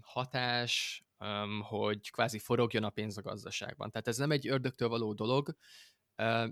[0.00, 1.04] hatás,
[1.60, 3.90] hogy kvázi forogjon a pénz a gazdaságban.
[3.90, 5.56] Tehát ez nem egy ördögtől való dolog,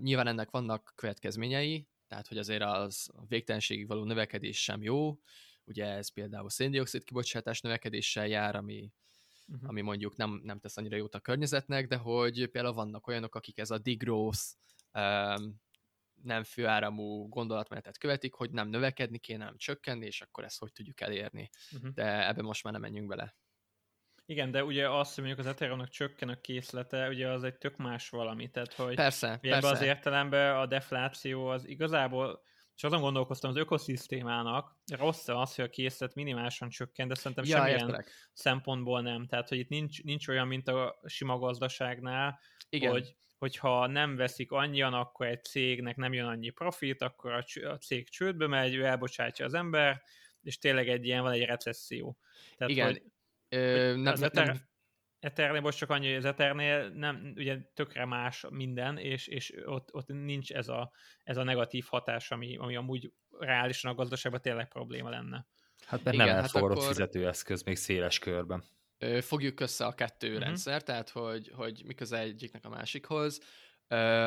[0.01, 5.19] nyilván ennek vannak következményei, tehát hogy azért az végtelenségig való növekedés sem jó,
[5.65, 8.91] ugye ez például széndiokszid kibocsátás növekedéssel jár, ami,
[9.47, 9.69] uh-huh.
[9.69, 13.57] ami mondjuk nem, nem tesz annyira jót a környezetnek, de hogy például vannak olyanok, akik
[13.57, 14.41] ez a degrowth
[14.93, 15.61] um,
[16.25, 21.01] nem főáramú gondolatmenetet követik, hogy nem növekedni kéne, nem csökkenni, és akkor ezt hogy tudjuk
[21.01, 21.49] elérni.
[21.71, 21.91] Uh-huh.
[21.91, 23.35] De ebbe most már nem menjünk bele.
[24.25, 27.77] Igen, de ugye azt, hogy mondjuk az ethereum csökken a készlete, ugye az egy tök
[27.77, 29.69] más valami, tehát hogy persze, persze.
[29.69, 32.43] az értelemben a defláció az igazából
[32.75, 37.55] és azon gondolkoztam, az ökoszisztémának rossz az, hogy a készlet minimálisan csökken, de szerintem ja,
[37.55, 38.11] semmilyen értelek.
[38.33, 39.27] szempontból nem.
[39.27, 42.91] Tehát, hogy itt nincs, nincs olyan, mint a sima gazdaságnál, Igen.
[42.91, 47.77] hogy hogyha nem veszik annyian, akkor egy cégnek nem jön annyi profit, akkor a, a
[47.77, 50.01] cég csődbe megy, ő elbocsátja az ember,
[50.41, 52.17] és tényleg egy ilyen van egy recesszió.
[52.57, 52.85] Tehát, Igen.
[52.85, 53.03] Hogy,
[53.49, 54.57] Ö, hogy nem, nem,
[55.19, 59.93] Ethernél most csak annyi, hogy az Ethernél nem, ugye tökre más minden, és, és ott,
[59.93, 60.91] ott nincs ez a,
[61.23, 65.47] ez a negatív hatás, ami, ami amúgy reálisan a gazdaságban tényleg probléma lenne.
[65.85, 66.89] Hát mert Igen, nem hát elfogadott akkor...
[66.89, 68.63] fizetőeszköz még széles körben.
[69.21, 70.43] Fogjuk össze a kettő uh-huh.
[70.43, 73.39] rendszer, tehát hogy, hogy mi közel egyiknek a másikhoz.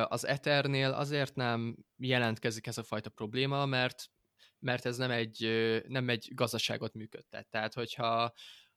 [0.04, 4.10] Az Ethernél azért nem jelentkezik ez a fajta probléma, mert
[4.60, 5.48] mert ez nem egy,
[5.86, 7.48] nem egy gazdaságot működtet.
[7.48, 8.32] Tehát, hogyha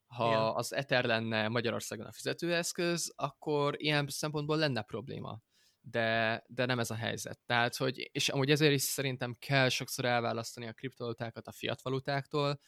[0.06, 0.40] ha Igen.
[0.40, 5.42] az Ether lenne Magyarországon a fizetőeszköz, akkor ilyen szempontból lenne probléma.
[5.82, 7.40] De, de nem ez a helyzet.
[7.46, 12.60] Tehát, hogy, és amúgy ezért is szerintem kell sokszor elválasztani a kriptovalutákat a fiat valutáktól,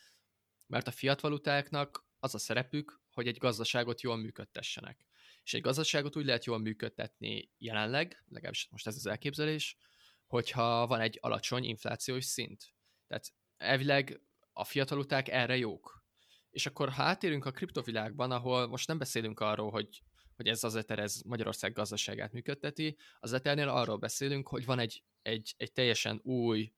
[0.68, 5.06] mert a fiat valutáknak az a szerepük, hogy egy gazdaságot jól működtessenek.
[5.44, 9.78] És egy gazdaságot úgy lehet jól működtetni jelenleg, legalábbis most ez az elképzelés,
[10.26, 12.74] hogyha van egy alacsony inflációs szint.
[13.08, 14.22] Tehát elvileg
[14.54, 16.04] a fiataluták erre jók.
[16.50, 20.04] És akkor ha átérünk a kriptovilágban, ahol most nem beszélünk arról, hogy,
[20.36, 25.04] hogy ez az Ether ez Magyarország gazdaságát működteti, az Ethernél arról beszélünk, hogy van egy,
[25.22, 26.74] egy, egy teljesen új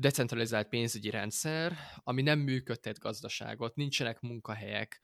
[0.00, 5.00] decentralizált pénzügyi rendszer, ami nem működtet gazdaságot, nincsenek munkahelyek,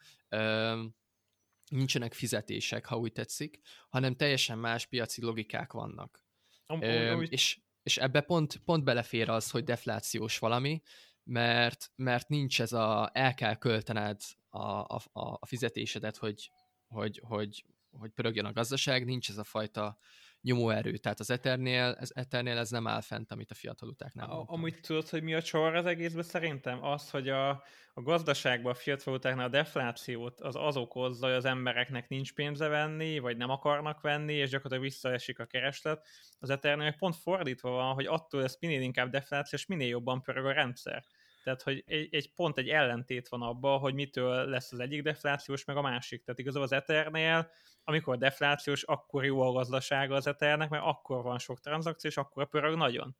[1.68, 6.24] nincsenek fizetések, ha úgy tetszik, hanem teljesen más piaci logikák vannak.
[6.66, 10.82] Am, Ö, és, és ebbe pont, pont belefér az, hogy deflációs valami,
[11.22, 16.50] mert, mert nincs ez a, el kell költened a, a, a fizetésedet, hogy,
[16.86, 19.98] hogy, hogy, hogy pörögjön a gazdaság, nincs ez a fajta
[20.46, 20.96] nyomóerő.
[20.96, 25.08] Tehát az Ethernél, ez, Ethernél ez nem áll fent, amit a fiatalutáknál a, Amúgy tudod,
[25.08, 26.84] hogy mi a csor az egészben szerintem?
[26.84, 27.48] Az, hogy a,
[27.94, 33.18] a gazdaságban a fiatalutáknál a deflációt az az okozza, hogy az embereknek nincs pénze venni,
[33.18, 36.06] vagy nem akarnak venni, és gyakorlatilag visszaesik a kereslet.
[36.38, 40.44] Az Ethernél pont fordítva van, hogy attól lesz minél inkább defláció, és minél jobban pörög
[40.44, 41.04] a rendszer.
[41.46, 45.64] Tehát, hogy egy, egy pont egy ellentét van abban, hogy mitől lesz az egyik deflációs,
[45.64, 46.24] meg a másik.
[46.24, 47.50] Tehát igazából az Ethernél,
[47.84, 52.48] amikor deflációs, akkor jó a gazdasága az Ethernek, mert akkor van sok tranzakció, és akkor
[52.48, 53.16] pörög nagyon.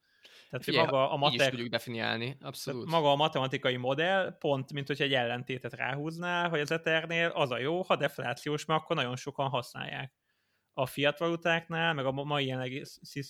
[0.51, 1.51] Tehát, hogy maga a matek...
[1.51, 2.91] tudjuk definiálni, abszolút.
[2.91, 7.59] Maga a matematikai modell pont, mint hogy egy ellentétet ráhúznál, hogy az Ethernél az a
[7.59, 10.14] jó, ha deflációs, mert akkor nagyon sokan használják.
[10.72, 12.83] A fiat valutáknál, meg a mai jelenlegi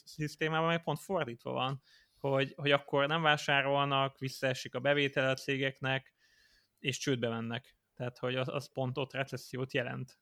[0.04, 1.82] szisztémában meg pont fordítva van
[2.30, 6.14] hogy, hogy akkor nem vásárolnak, visszaesik a bevétel a cégeknek,
[6.78, 7.76] és csődbe mennek.
[7.94, 10.18] Tehát, hogy az, az pont ott recessziót jelent.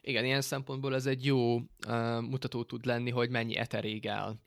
[0.00, 4.40] Igen, ilyen szempontból ez egy jó uh, mutató tud lenni, hogy mennyi eter ég el.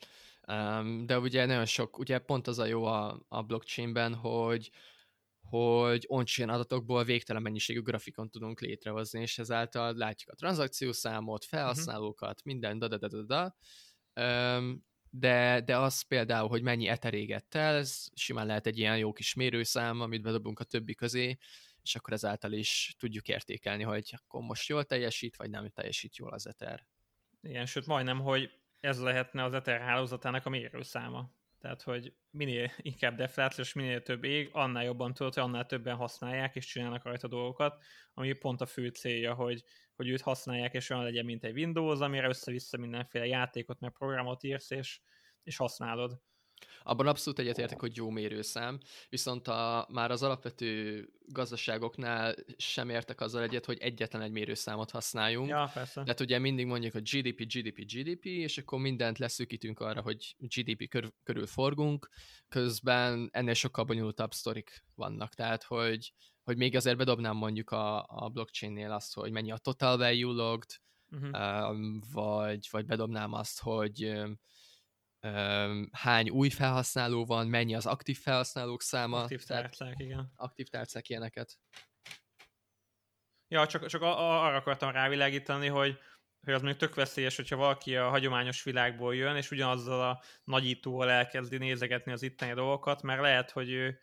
[0.47, 4.71] Um, de ugye nagyon sok, ugye pont az a jó a, a blockchainben, hogy
[5.49, 11.55] hogy on-chain adatokból végtelen mennyiségű grafikon tudunk létrehozni, és ezáltal látjuk a tranzakciószámot, mhm.
[11.55, 12.45] felhasználókat, uh-huh.
[12.45, 13.55] minden da da da da da.
[14.57, 14.85] Um,
[15.19, 19.13] de, de az például, hogy mennyi eter égett el, ez simán lehet egy ilyen jó
[19.13, 21.37] kis mérőszám, amit bedobunk a többi közé,
[21.81, 26.33] és akkor ezáltal is tudjuk értékelni, hogy akkor most jól teljesít, vagy nem teljesít jól
[26.33, 26.87] az eter.
[27.41, 31.29] Igen, sőt majdnem, hogy ez lehetne az Ether hálózatának a mérőszáma.
[31.59, 36.55] Tehát, hogy minél inkább deflációs, minél több ég, annál jobban tudod, hogy annál többen használják
[36.55, 37.83] és csinálnak rajta dolgokat,
[38.13, 39.63] ami pont a fő célja, hogy,
[39.95, 44.43] hogy őt használják, és olyan legyen, mint egy Windows, amire össze-vissza mindenféle játékot, meg programot
[44.43, 45.01] írsz, és,
[45.43, 46.21] és használod.
[46.83, 53.43] Abban abszolút egyetértek, hogy jó mérőszám, viszont a, már az alapvető gazdaságoknál sem értek azzal
[53.43, 55.49] egyet, hogy egyetlen egy mérőszámot használjunk.
[55.49, 56.01] Ja, persze.
[56.01, 60.87] Tehát ugye mindig mondjuk, hogy GDP, GDP, GDP, és akkor mindent leszűkítünk arra, hogy GDP
[60.87, 62.09] kör, körül forgunk,
[62.47, 66.13] közben ennél sokkal bonyolultabb sztorik vannak, tehát hogy,
[66.43, 70.69] hogy még azért bedobnám mondjuk a, a blockchain-nél azt, hogy mennyi a total value logged,
[71.11, 71.85] uh-huh.
[72.13, 74.13] vagy, vagy bedobnám azt, hogy
[75.91, 79.21] hány új felhasználó van, mennyi az aktív felhasználók száma.
[79.21, 80.31] Aktív tárcák, igen.
[80.35, 81.59] Aktív tárcák ilyeneket.
[83.47, 85.97] Ja, csak, csak arra akartam rávilágítani, hogy,
[86.41, 91.09] hogy az még tök veszélyes, hogyha valaki a hagyományos világból jön, és ugyanazzal a nagyítóval
[91.09, 93.99] elkezdi nézegetni az itteni dolgokat, mert lehet, hogy ő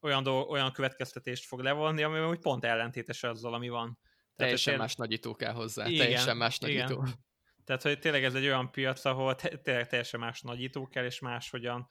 [0.00, 3.98] olyan, dolg, olyan következtetést fog levonni, ami úgy pont ellentétes azzal, ami van.
[4.02, 7.02] Tehát teljesen más nagyító kell hozzá, igen, teljesen más nagyító.
[7.02, 7.26] Igen.
[7.68, 11.88] Tehát, hogy tényleg ez egy olyan piac, ahol tényleg teljesen más nagyító kell, és máshogyan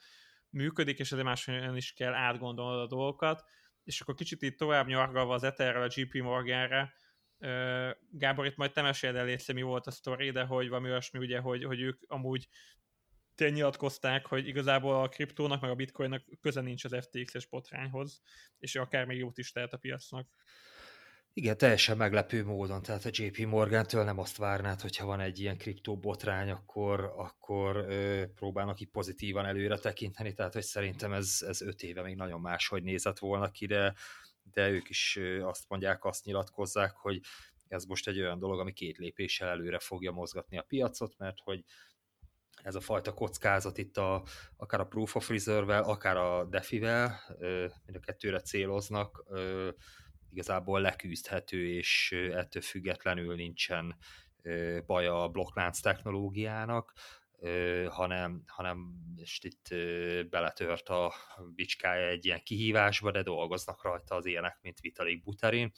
[0.49, 3.43] működik, és ezért máshogyan is kell átgondolnod a dolgokat.
[3.83, 6.93] És akkor kicsit itt tovább nyargalva az Etherrel a JP Morganre,
[8.11, 11.39] Gábor, itt majd te meséld el mi volt a sztori, de hogy valami olyasmi, ugye,
[11.39, 12.47] hogy, hogy ők amúgy
[13.35, 18.21] tényleg nyilatkozták, hogy igazából a kriptónak, meg a bitcoinnak köze nincs az FTX-es botrányhoz,
[18.57, 20.27] és akár még jót is tehet a piacnak.
[21.37, 25.57] Igen, teljesen meglepő módon, tehát a JP Morgan-től nem azt várnád, hogyha van egy ilyen
[25.57, 31.61] kriptó botrány, akkor, akkor ö, próbálnak itt pozitívan előre tekinteni, tehát hogy szerintem ez, ez
[31.61, 33.93] öt éve még nagyon máshogy nézett volna ki, de,
[34.53, 37.19] de ők is azt mondják, azt nyilatkozzák, hogy
[37.67, 41.63] ez most egy olyan dolog, ami két lépéssel előre fogja mozgatni a piacot, mert hogy
[42.63, 44.23] ez a fajta kockázat itt a,
[44.55, 47.19] akár a Proof of Reserve-vel, akár a DeFi-vel,
[47.85, 49.69] mind a kettőre céloznak, ö,
[50.31, 53.97] igazából leküzdhető, és ettől függetlenül nincsen
[54.85, 56.93] baja a blokklánc technológiának,
[57.87, 59.67] hanem, hanem és itt
[60.29, 61.13] beletört a
[61.55, 65.71] bicskája egy ilyen kihívásba, de dolgoznak rajta az ilyenek, mint Vitalik Buterin,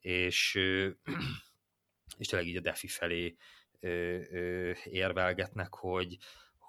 [0.00, 0.54] és,
[2.18, 3.36] és tényleg így a DeFi felé
[4.84, 6.16] érvelgetnek, hogy,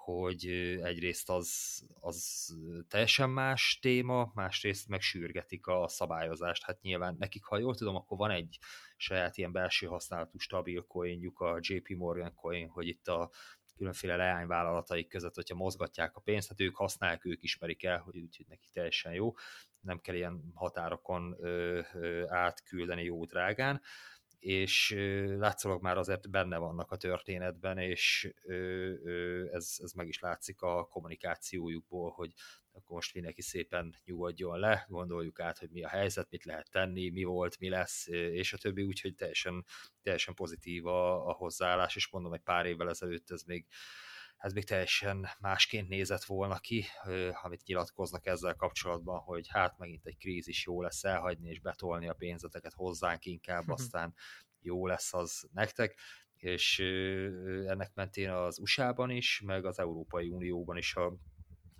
[0.04, 0.46] hogy
[0.82, 2.48] egyrészt az, az
[2.88, 6.64] teljesen más téma, másrészt meg sürgetik a szabályozást.
[6.64, 8.58] Hát nyilván nekik, ha jól tudom, akkor van egy
[8.96, 13.30] saját ilyen belső használatú stabil coinjuk, a JP Morgan coin, hogy itt a
[13.76, 18.46] különféle leányvállalataik között, hogyha mozgatják a pénzt, hát ők használják, ők ismerik el, hogy úgyhogy
[18.48, 19.32] nekik teljesen jó,
[19.80, 23.80] nem kell ilyen határokon ö, ö, átküldeni jó drágán
[24.44, 24.94] és
[25.38, 28.34] látszólag már azért benne vannak a történetben, és
[29.52, 32.32] ez, ez meg is látszik a kommunikációjukból, hogy
[32.72, 37.10] akkor most mindenki szépen nyugodjon le, gondoljuk át, hogy mi a helyzet, mit lehet tenni,
[37.10, 39.64] mi volt, mi lesz, és a többi, úgyhogy teljesen,
[40.02, 43.66] teljesen pozitív a, a hozzáállás, és mondom, egy pár évvel ezelőtt ez még
[44.44, 46.84] ez még teljesen másként nézett volna ki,
[47.42, 52.14] amit nyilatkoznak ezzel kapcsolatban, hogy hát megint egy krízis jó lesz elhagyni és betolni a
[52.14, 54.14] pénzeteket hozzánk inkább, aztán
[54.60, 55.98] jó lesz az nektek,
[56.36, 56.78] és
[57.66, 61.16] ennek mentén az USA-ban is, meg az Európai Unióban is a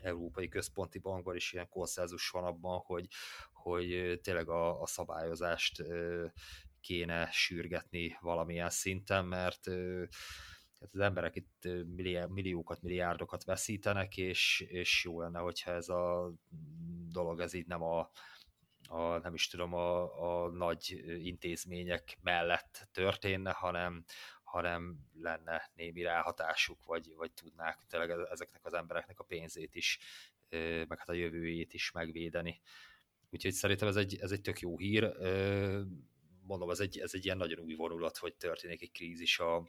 [0.02, 3.06] Európai Központi Bankban is ilyen konszenzus van abban, hogy,
[3.52, 5.82] hogy tényleg a, a szabályozást
[6.80, 9.66] kéne sürgetni valamilyen szinten, mert
[10.85, 11.68] tehát az emberek itt
[12.28, 16.32] milliókat, milliárdokat veszítenek, és, és jó lenne, hogyha ez a
[17.11, 18.11] dolog ez így nem a,
[18.89, 20.03] a nem is tudom, a,
[20.45, 24.05] a nagy intézmények mellett történne, hanem,
[24.43, 29.99] hanem lenne némi ráhatásuk, vagy, vagy tudnák tényleg ezeknek az embereknek a pénzét is,
[30.89, 32.61] meg hát a jövőjét is megvédeni.
[33.30, 35.12] Úgyhogy szerintem ez egy, ez egy tök jó hír.
[36.47, 39.68] Mondom, ez egy, ez egy ilyen nagyon új vonulat, hogy történik egy krízis a,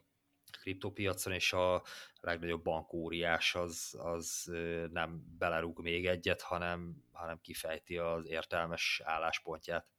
[0.51, 1.83] kriptopiacon, és a
[2.21, 4.51] legnagyobb bankóriás az, az
[4.91, 9.91] nem belerúg még egyet, hanem, hanem kifejti az értelmes álláspontját.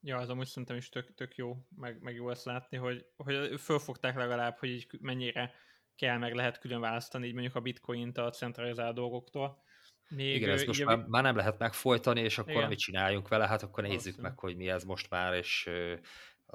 [0.00, 3.60] Ja, az amúgy szerintem is tök, tök jó, meg, meg jó ezt látni, hogy, hogy
[3.60, 5.54] fölfogták legalább, hogy így mennyire
[5.96, 9.64] kell, meg lehet külön választani, így mondjuk a bitcoint a centralizált dolgoktól.
[10.08, 12.64] Még Igen, ezt most már, már nem lehet megfolytani, és akkor Igen.
[12.64, 14.28] amit csináljunk vele, hát akkor nézzük Valószínű.
[14.28, 15.70] meg, hogy mi ez most már, és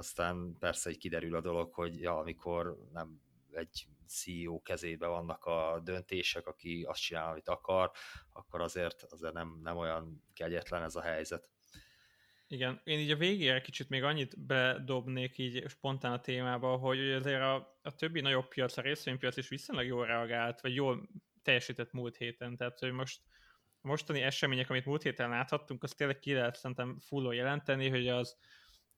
[0.01, 3.21] aztán persze így kiderül a dolog, hogy ja, amikor nem
[3.51, 7.91] egy CEO kezébe vannak a döntések, aki azt csinál, amit akar,
[8.33, 11.49] akkor azért, azért nem, nem olyan kegyetlen ez a helyzet.
[12.47, 17.41] Igen, én így a végére kicsit még annyit bedobnék így spontán a témába, hogy azért
[17.41, 21.09] a, a többi nagyobb piac, a részvénypiac is viszonylag jól reagált, vagy jól
[21.41, 23.21] teljesített múlt héten, tehát hogy most
[23.81, 28.07] a mostani események, amit múlt héten láthattunk, azt tényleg ki lehet szerintem fullon jelenteni, hogy
[28.07, 28.37] az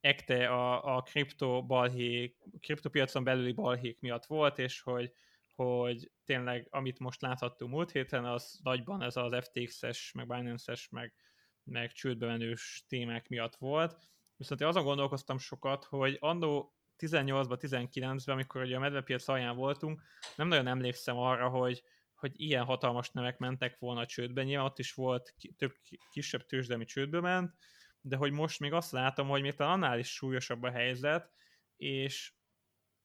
[0.04, 5.12] ekte a, a kripto balhék, kriptopiacon belüli balhék miatt volt, és hogy,
[5.56, 11.14] hogy tényleg amit most láthattunk múlt héten, az nagyban ez az FTX-es, meg Binance-es, meg,
[11.64, 13.98] meg csődbe menős témák miatt volt.
[14.36, 20.02] Viszont én azon gondolkoztam sokat, hogy annó 18-ban, 19-ben, amikor ugye a medvepiac alján voltunk,
[20.36, 21.84] nem nagyon emlékszem arra, hogy,
[22.16, 24.44] hogy ilyen hatalmas nevek mentek volna csődbe.
[24.44, 25.74] Nyilván ott is volt több
[26.12, 27.56] kisebb tőzsde, ami csődbe ment,
[28.06, 31.32] de hogy most még azt látom, hogy még talán annál is súlyosabb a helyzet,
[31.76, 32.34] és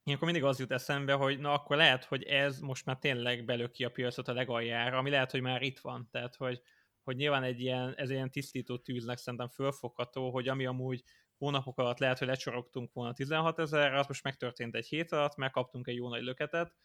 [0.03, 3.83] akkor mindig az jut eszembe, hogy na akkor lehet, hogy ez most már tényleg belöki
[3.83, 6.07] a piacot a legaljára, ami lehet, hogy már itt van.
[6.11, 6.61] Tehát, hogy,
[7.03, 11.03] hogy nyilván egy ilyen, ez ilyen tisztító tűznek szerintem fölfogható, hogy ami amúgy
[11.37, 15.87] hónapok alatt lehet, hogy lecsorogtunk volna 16 ezerre, az most megtörtént egy hét alatt, megkaptunk
[15.87, 16.75] egy jó nagy löketet,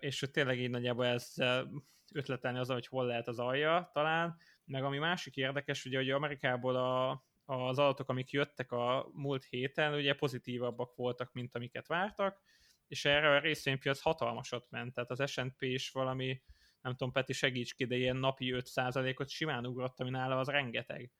[0.00, 1.70] és hogy tényleg így nagyjából ezzel
[2.14, 4.36] ötletelni az, hogy hol lehet az alja talán,
[4.70, 7.10] meg ami másik érdekes, ugye, hogy Amerikából a,
[7.44, 12.40] az adatok, amik jöttek a múlt héten, ugye pozitívabbak voltak, mint amiket vártak,
[12.86, 16.42] és erre a részvénypiac hatalmasat ment, tehát az S&P is valami,
[16.80, 21.12] nem tudom, Peti segíts ki, de ilyen napi 5%-ot simán ugrott, ami nála az rengeteg.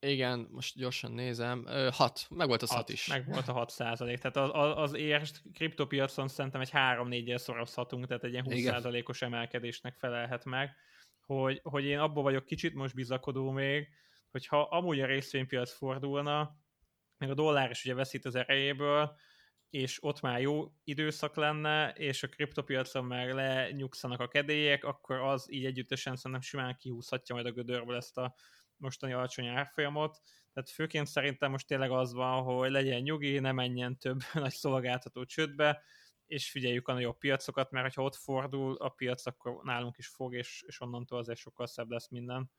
[0.00, 1.66] Igen, most gyorsan nézem.
[1.90, 3.06] 6, meg volt az 6 is.
[3.06, 4.18] Meg volt a 6 százalék.
[4.18, 9.22] Tehát az, az, az érst kriptopiacon szerintem egy 3-4-el szorozhatunk, tehát egy ilyen 20 százalékos
[9.22, 10.76] emelkedésnek felelhet meg
[11.26, 13.88] hogy, hogy én abból vagyok kicsit most bizakodó még,
[14.30, 16.56] hogyha amúgy a részvénypiac fordulna,
[17.18, 19.16] meg a dollár is ugye veszít az erejéből,
[19.70, 25.52] és ott már jó időszak lenne, és a kriptopiacon meg lenyugszanak a kedélyek, akkor az
[25.52, 28.34] így együttesen szerintem simán kihúzhatja majd a gödörből ezt a
[28.76, 30.20] mostani alacsony árfolyamot.
[30.52, 35.24] Tehát főként szerintem most tényleg az van, hogy legyen nyugi, ne menjen több nagy szolgáltató
[35.24, 35.82] csődbe,
[36.34, 40.34] és figyeljük a nagyobb piacokat, mert ha ott fordul a piac, akkor nálunk is fog,
[40.34, 42.50] és, és onnantól azért sokkal szebb lesz minden.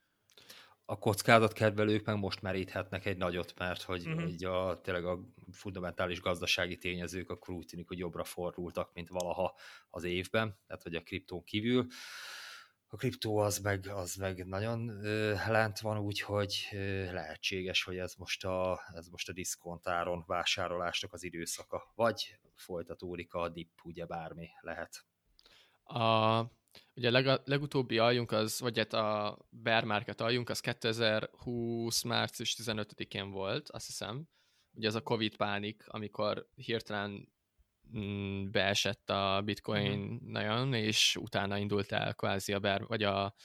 [0.86, 4.30] A kockázatkedvelők meg most meríthetnek egy nagyot, mert hogy uh-huh.
[4.30, 5.20] így a, tényleg a
[5.52, 9.58] fundamentális gazdasági tényezők akkor úgy tűnik, hogy jobbra fordultak, mint valaha
[9.90, 11.88] az évben, tehát hogy a kriptón kívül
[12.96, 15.02] a kriptó az meg, az meg nagyon
[15.48, 16.68] lent van, úgyhogy
[17.12, 23.50] lehetséges, hogy ez most a, ez most a diszkontáron vásárolásnak az időszaka, vagy folytatódik a
[23.50, 25.06] dip, ugye bármi lehet.
[25.84, 26.39] A,
[26.96, 32.02] ugye a leg, legutóbbi aljunk az, vagy hát a bear market aljunk, az 2020.
[32.02, 34.28] március 15-én volt, azt hiszem.
[34.74, 37.34] Ugye ez a Covid pánik, amikor hirtelen
[38.52, 40.30] beesett a bitcoin uh-huh.
[40.30, 43.36] nagyon, és utána indult el kvázi a bear, vagy a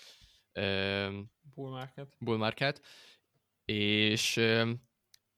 [0.53, 1.21] ö,
[1.55, 2.17] bull market.
[2.19, 2.83] Bull market.
[3.65, 4.73] És ö,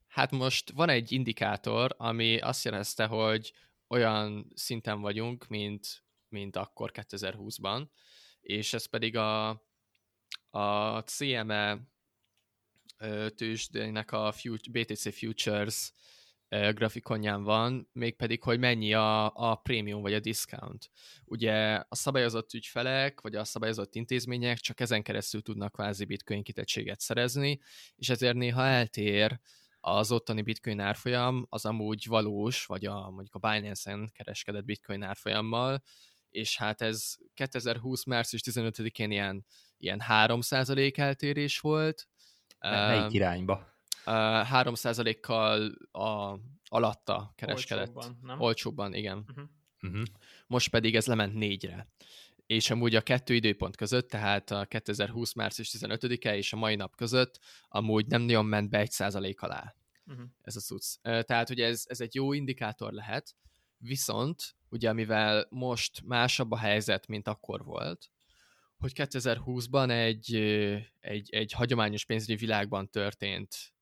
[0.07, 3.53] hát most van egy indikátor, ami azt jelezte, hogy
[3.87, 7.87] olyan szinten vagyunk, mint, mint akkor 2020-ban,
[8.41, 9.49] és ez pedig a,
[10.49, 11.91] a CME
[13.35, 14.33] tőzsdének a
[14.71, 15.93] BTC Futures
[16.73, 20.89] grafikonján van, mégpedig, hogy mennyi a, a prémium vagy a discount.
[21.25, 26.99] Ugye a szabályozott ügyfelek, vagy a szabályozott intézmények csak ezen keresztül tudnak kvázi bitcoin kitettséget
[26.99, 27.59] szerezni,
[27.95, 29.39] és ezért néha eltér
[29.79, 35.83] az ottani bitcoin árfolyam az amúgy valós, vagy a, mondjuk a Binance-en kereskedett bitcoin árfolyammal,
[36.29, 38.03] és hát ez 2020.
[38.05, 39.45] március 15-én ilyen,
[39.77, 42.07] ilyen 3% eltérés volt.
[42.59, 43.72] Melyik irányba?
[44.05, 46.39] 3%-kal a,
[46.69, 47.87] alatta kereskedett.
[47.95, 48.39] Olcsóbban, nem?
[48.39, 49.25] Olcsóbban, igen.
[49.29, 49.45] Uh-huh.
[49.81, 50.03] Uh-huh.
[50.47, 51.87] Most pedig ez lement négyre.
[52.45, 55.33] És amúgy a kettő időpont között, tehát a 2020.
[55.33, 59.75] március 15-e és a mai nap között amúgy nem nagyon ment be egy százalék alá
[60.07, 60.25] uh-huh.
[60.41, 61.01] ez a cucc.
[61.01, 63.35] Tehát ugye ez, ez egy jó indikátor lehet,
[63.77, 68.09] viszont ugye mivel most másabb a helyzet, mint akkor volt,
[68.77, 70.35] hogy 2020-ban egy,
[70.99, 73.72] egy, egy hagyományos pénzügyi világban történt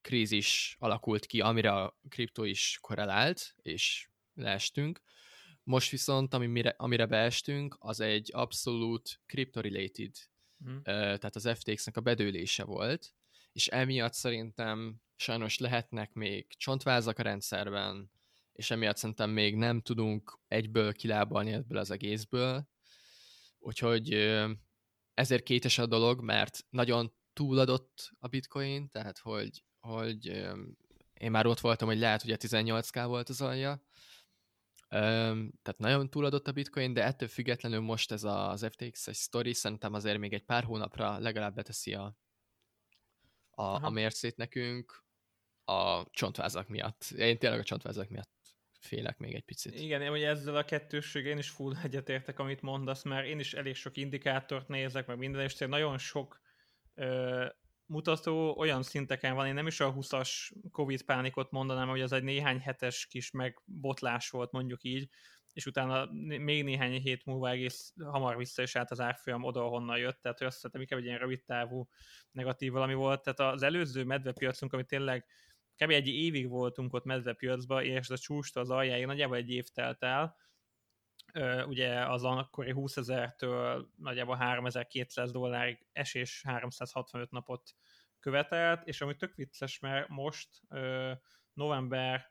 [0.00, 5.02] krízis alakult ki, amire a kriptó is korrelált, és leestünk.
[5.62, 10.12] Most viszont, amire, amire beestünk, az egy abszolút crypto-related,
[10.68, 10.78] mm.
[10.82, 13.14] tehát az FTX-nek a bedőlése volt,
[13.52, 18.10] és emiatt szerintem sajnos lehetnek még csontvázak a rendszerben,
[18.52, 22.68] és emiatt szerintem még nem tudunk egyből kilábalni ebből az egészből.
[23.58, 24.12] Úgyhogy
[25.14, 30.26] ezért kétes a dolog, mert nagyon túladott a bitcoin, tehát hogy, hogy
[31.14, 33.82] én már ott voltam, hogy lehet, hogy a 18k volt az alja,
[34.88, 39.92] tehát nagyon túladott a bitcoin, de ettől függetlenül most ez az FTX egy sztori szerintem
[39.92, 42.16] azért még egy pár hónapra legalább beteszi a,
[43.50, 45.04] a, a mércét nekünk
[45.64, 47.04] a csontvázak miatt.
[47.16, 48.32] Én tényleg a csontvázak miatt
[48.80, 49.74] félek még egy picit.
[49.74, 53.74] Igen, hogy ezzel a kettősség én is full egyetértek, amit mondasz, mert én is elég
[53.74, 56.40] sok indikátort nézek, meg minden, és nagyon sok
[56.94, 57.46] ö,
[57.86, 62.22] mutató olyan szinteken van, én nem is a 20-as Covid pánikot mondanám, hogy az egy
[62.22, 65.08] néhány hetes kis megbotlás volt, mondjuk így,
[65.52, 69.98] és utána még néhány hét múlva egész hamar vissza is állt az árfolyam oda, ahonnan
[69.98, 71.88] jött, tehát hogy azt hiszem, inkább egy ilyen rövid távú
[72.30, 73.22] negatív valami volt.
[73.22, 75.26] Tehát az előző medvepiacunk, ami tényleg
[75.76, 75.90] kb.
[75.90, 80.36] egy évig voltunk ott medvepiacban, és a csústól az aljáig nagyjából egy év telt el,
[81.66, 87.74] ugye az akkori 20 ezertől nagyjából 3200 dollárig esés 365 napot
[88.20, 90.48] követelt, és ami tök vicces, mert most
[91.52, 92.30] november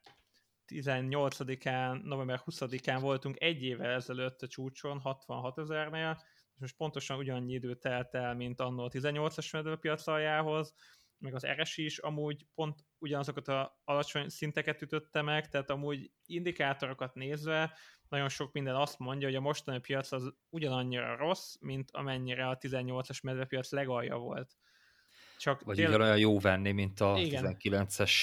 [0.68, 6.18] 18-án, november 20-án voltunk egy évvel ezelőtt a csúcson, 66 ezernél,
[6.54, 10.74] és most pontosan ugyannyi idő telt el, mint annó a 18-as medvepiac aljához,
[11.18, 17.14] meg az RSI is amúgy pont ugyanazokat a alacsony szinteket ütötte meg, tehát amúgy indikátorokat
[17.14, 17.78] nézve
[18.14, 22.58] nagyon sok minden azt mondja, hogy a mostani piac az ugyanannyira rossz, mint amennyire a
[22.58, 24.58] 18-as medvepiac legalja volt.
[25.38, 25.88] Csak Vagy tél...
[25.88, 27.58] ugyanolyan jó venni, mint a igen.
[27.60, 28.14] 19-es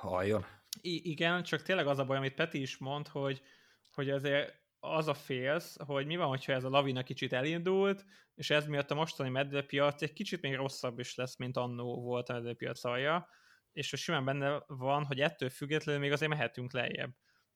[0.00, 0.44] aljon.
[0.80, 3.42] I- igen, csak tényleg az a baj, amit Peti is mond, hogy,
[3.90, 8.04] hogy azért az a félsz, hogy mi van, hogyha ez a lavina kicsit elindult,
[8.34, 12.28] és ez miatt a mostani medvepiac egy kicsit még rosszabb is lesz, mint annó volt
[12.28, 13.28] a medvepiac alja,
[13.72, 17.10] és simán benne van, hogy ettől függetlenül még azért mehetünk lejjebb.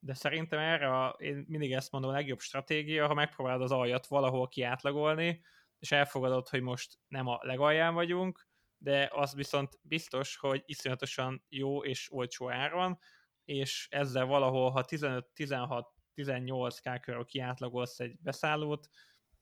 [0.04, 4.06] De szerintem erre, a, én mindig ezt mondom, a legjobb stratégia, ha megpróbálod az aljat
[4.06, 5.44] valahol kiátlagolni,
[5.78, 8.48] és elfogadod, hogy most nem a legalján vagyunk,
[8.78, 12.98] de az viszont biztos, hogy iszonyatosan jó és olcsó áron,
[13.44, 15.84] és ezzel valahol, ha 15-16
[16.16, 18.88] 18k körül kiátlagolsz egy beszállót,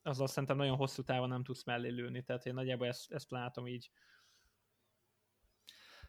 [0.02, 3.66] azzal szerintem nagyon hosszú távon nem tudsz mellé lőni, tehát én nagyjából ezt, ezt látom
[3.66, 3.90] így.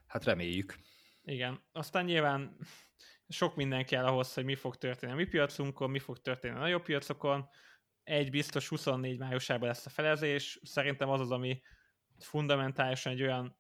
[0.08, 0.76] Hát reméljük.
[1.24, 2.58] Igen, aztán nyilván
[3.28, 6.60] sok minden kell ahhoz, hogy mi fog történni a mi piacunkon, mi fog történni a
[6.60, 7.50] nagyobb piacokon.
[8.04, 11.62] Egy biztos 24 májusában lesz a felezés, szerintem az az, ami
[12.20, 13.58] fundamentálisan egy olyan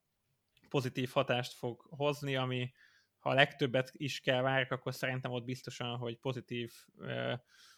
[0.69, 2.71] pozitív hatást fog hozni, ami
[3.17, 7.33] ha a legtöbbet is kell várjuk, akkor szerintem ott biztosan, hogy pozitív ö,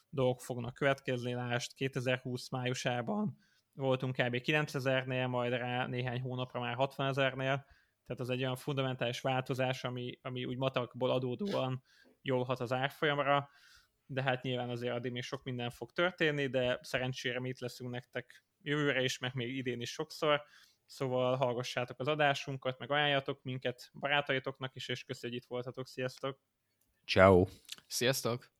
[0.09, 1.33] dolgok fognak következni.
[1.33, 3.37] Lást 2020 májusában
[3.73, 4.35] voltunk kb.
[4.35, 7.65] 9000-nél, majd rá néhány hónapra már 60 ezernél,
[8.05, 11.83] tehát az egy olyan fundamentális változás, ami, ami úgy matakból adódóan
[12.21, 13.49] jól hat az árfolyamra,
[14.05, 17.91] de hát nyilván azért addig még sok minden fog történni, de szerencsére mi itt leszünk
[17.91, 20.41] nektek jövőre is, meg még idén is sokszor,
[20.85, 25.87] Szóval hallgassátok az adásunkat, meg ajánljatok minket barátaitoknak is, és köszönjük, hogy itt voltatok.
[25.87, 26.39] Sziasztok!
[27.05, 27.45] Ciao.
[27.87, 28.54] Sziasztok!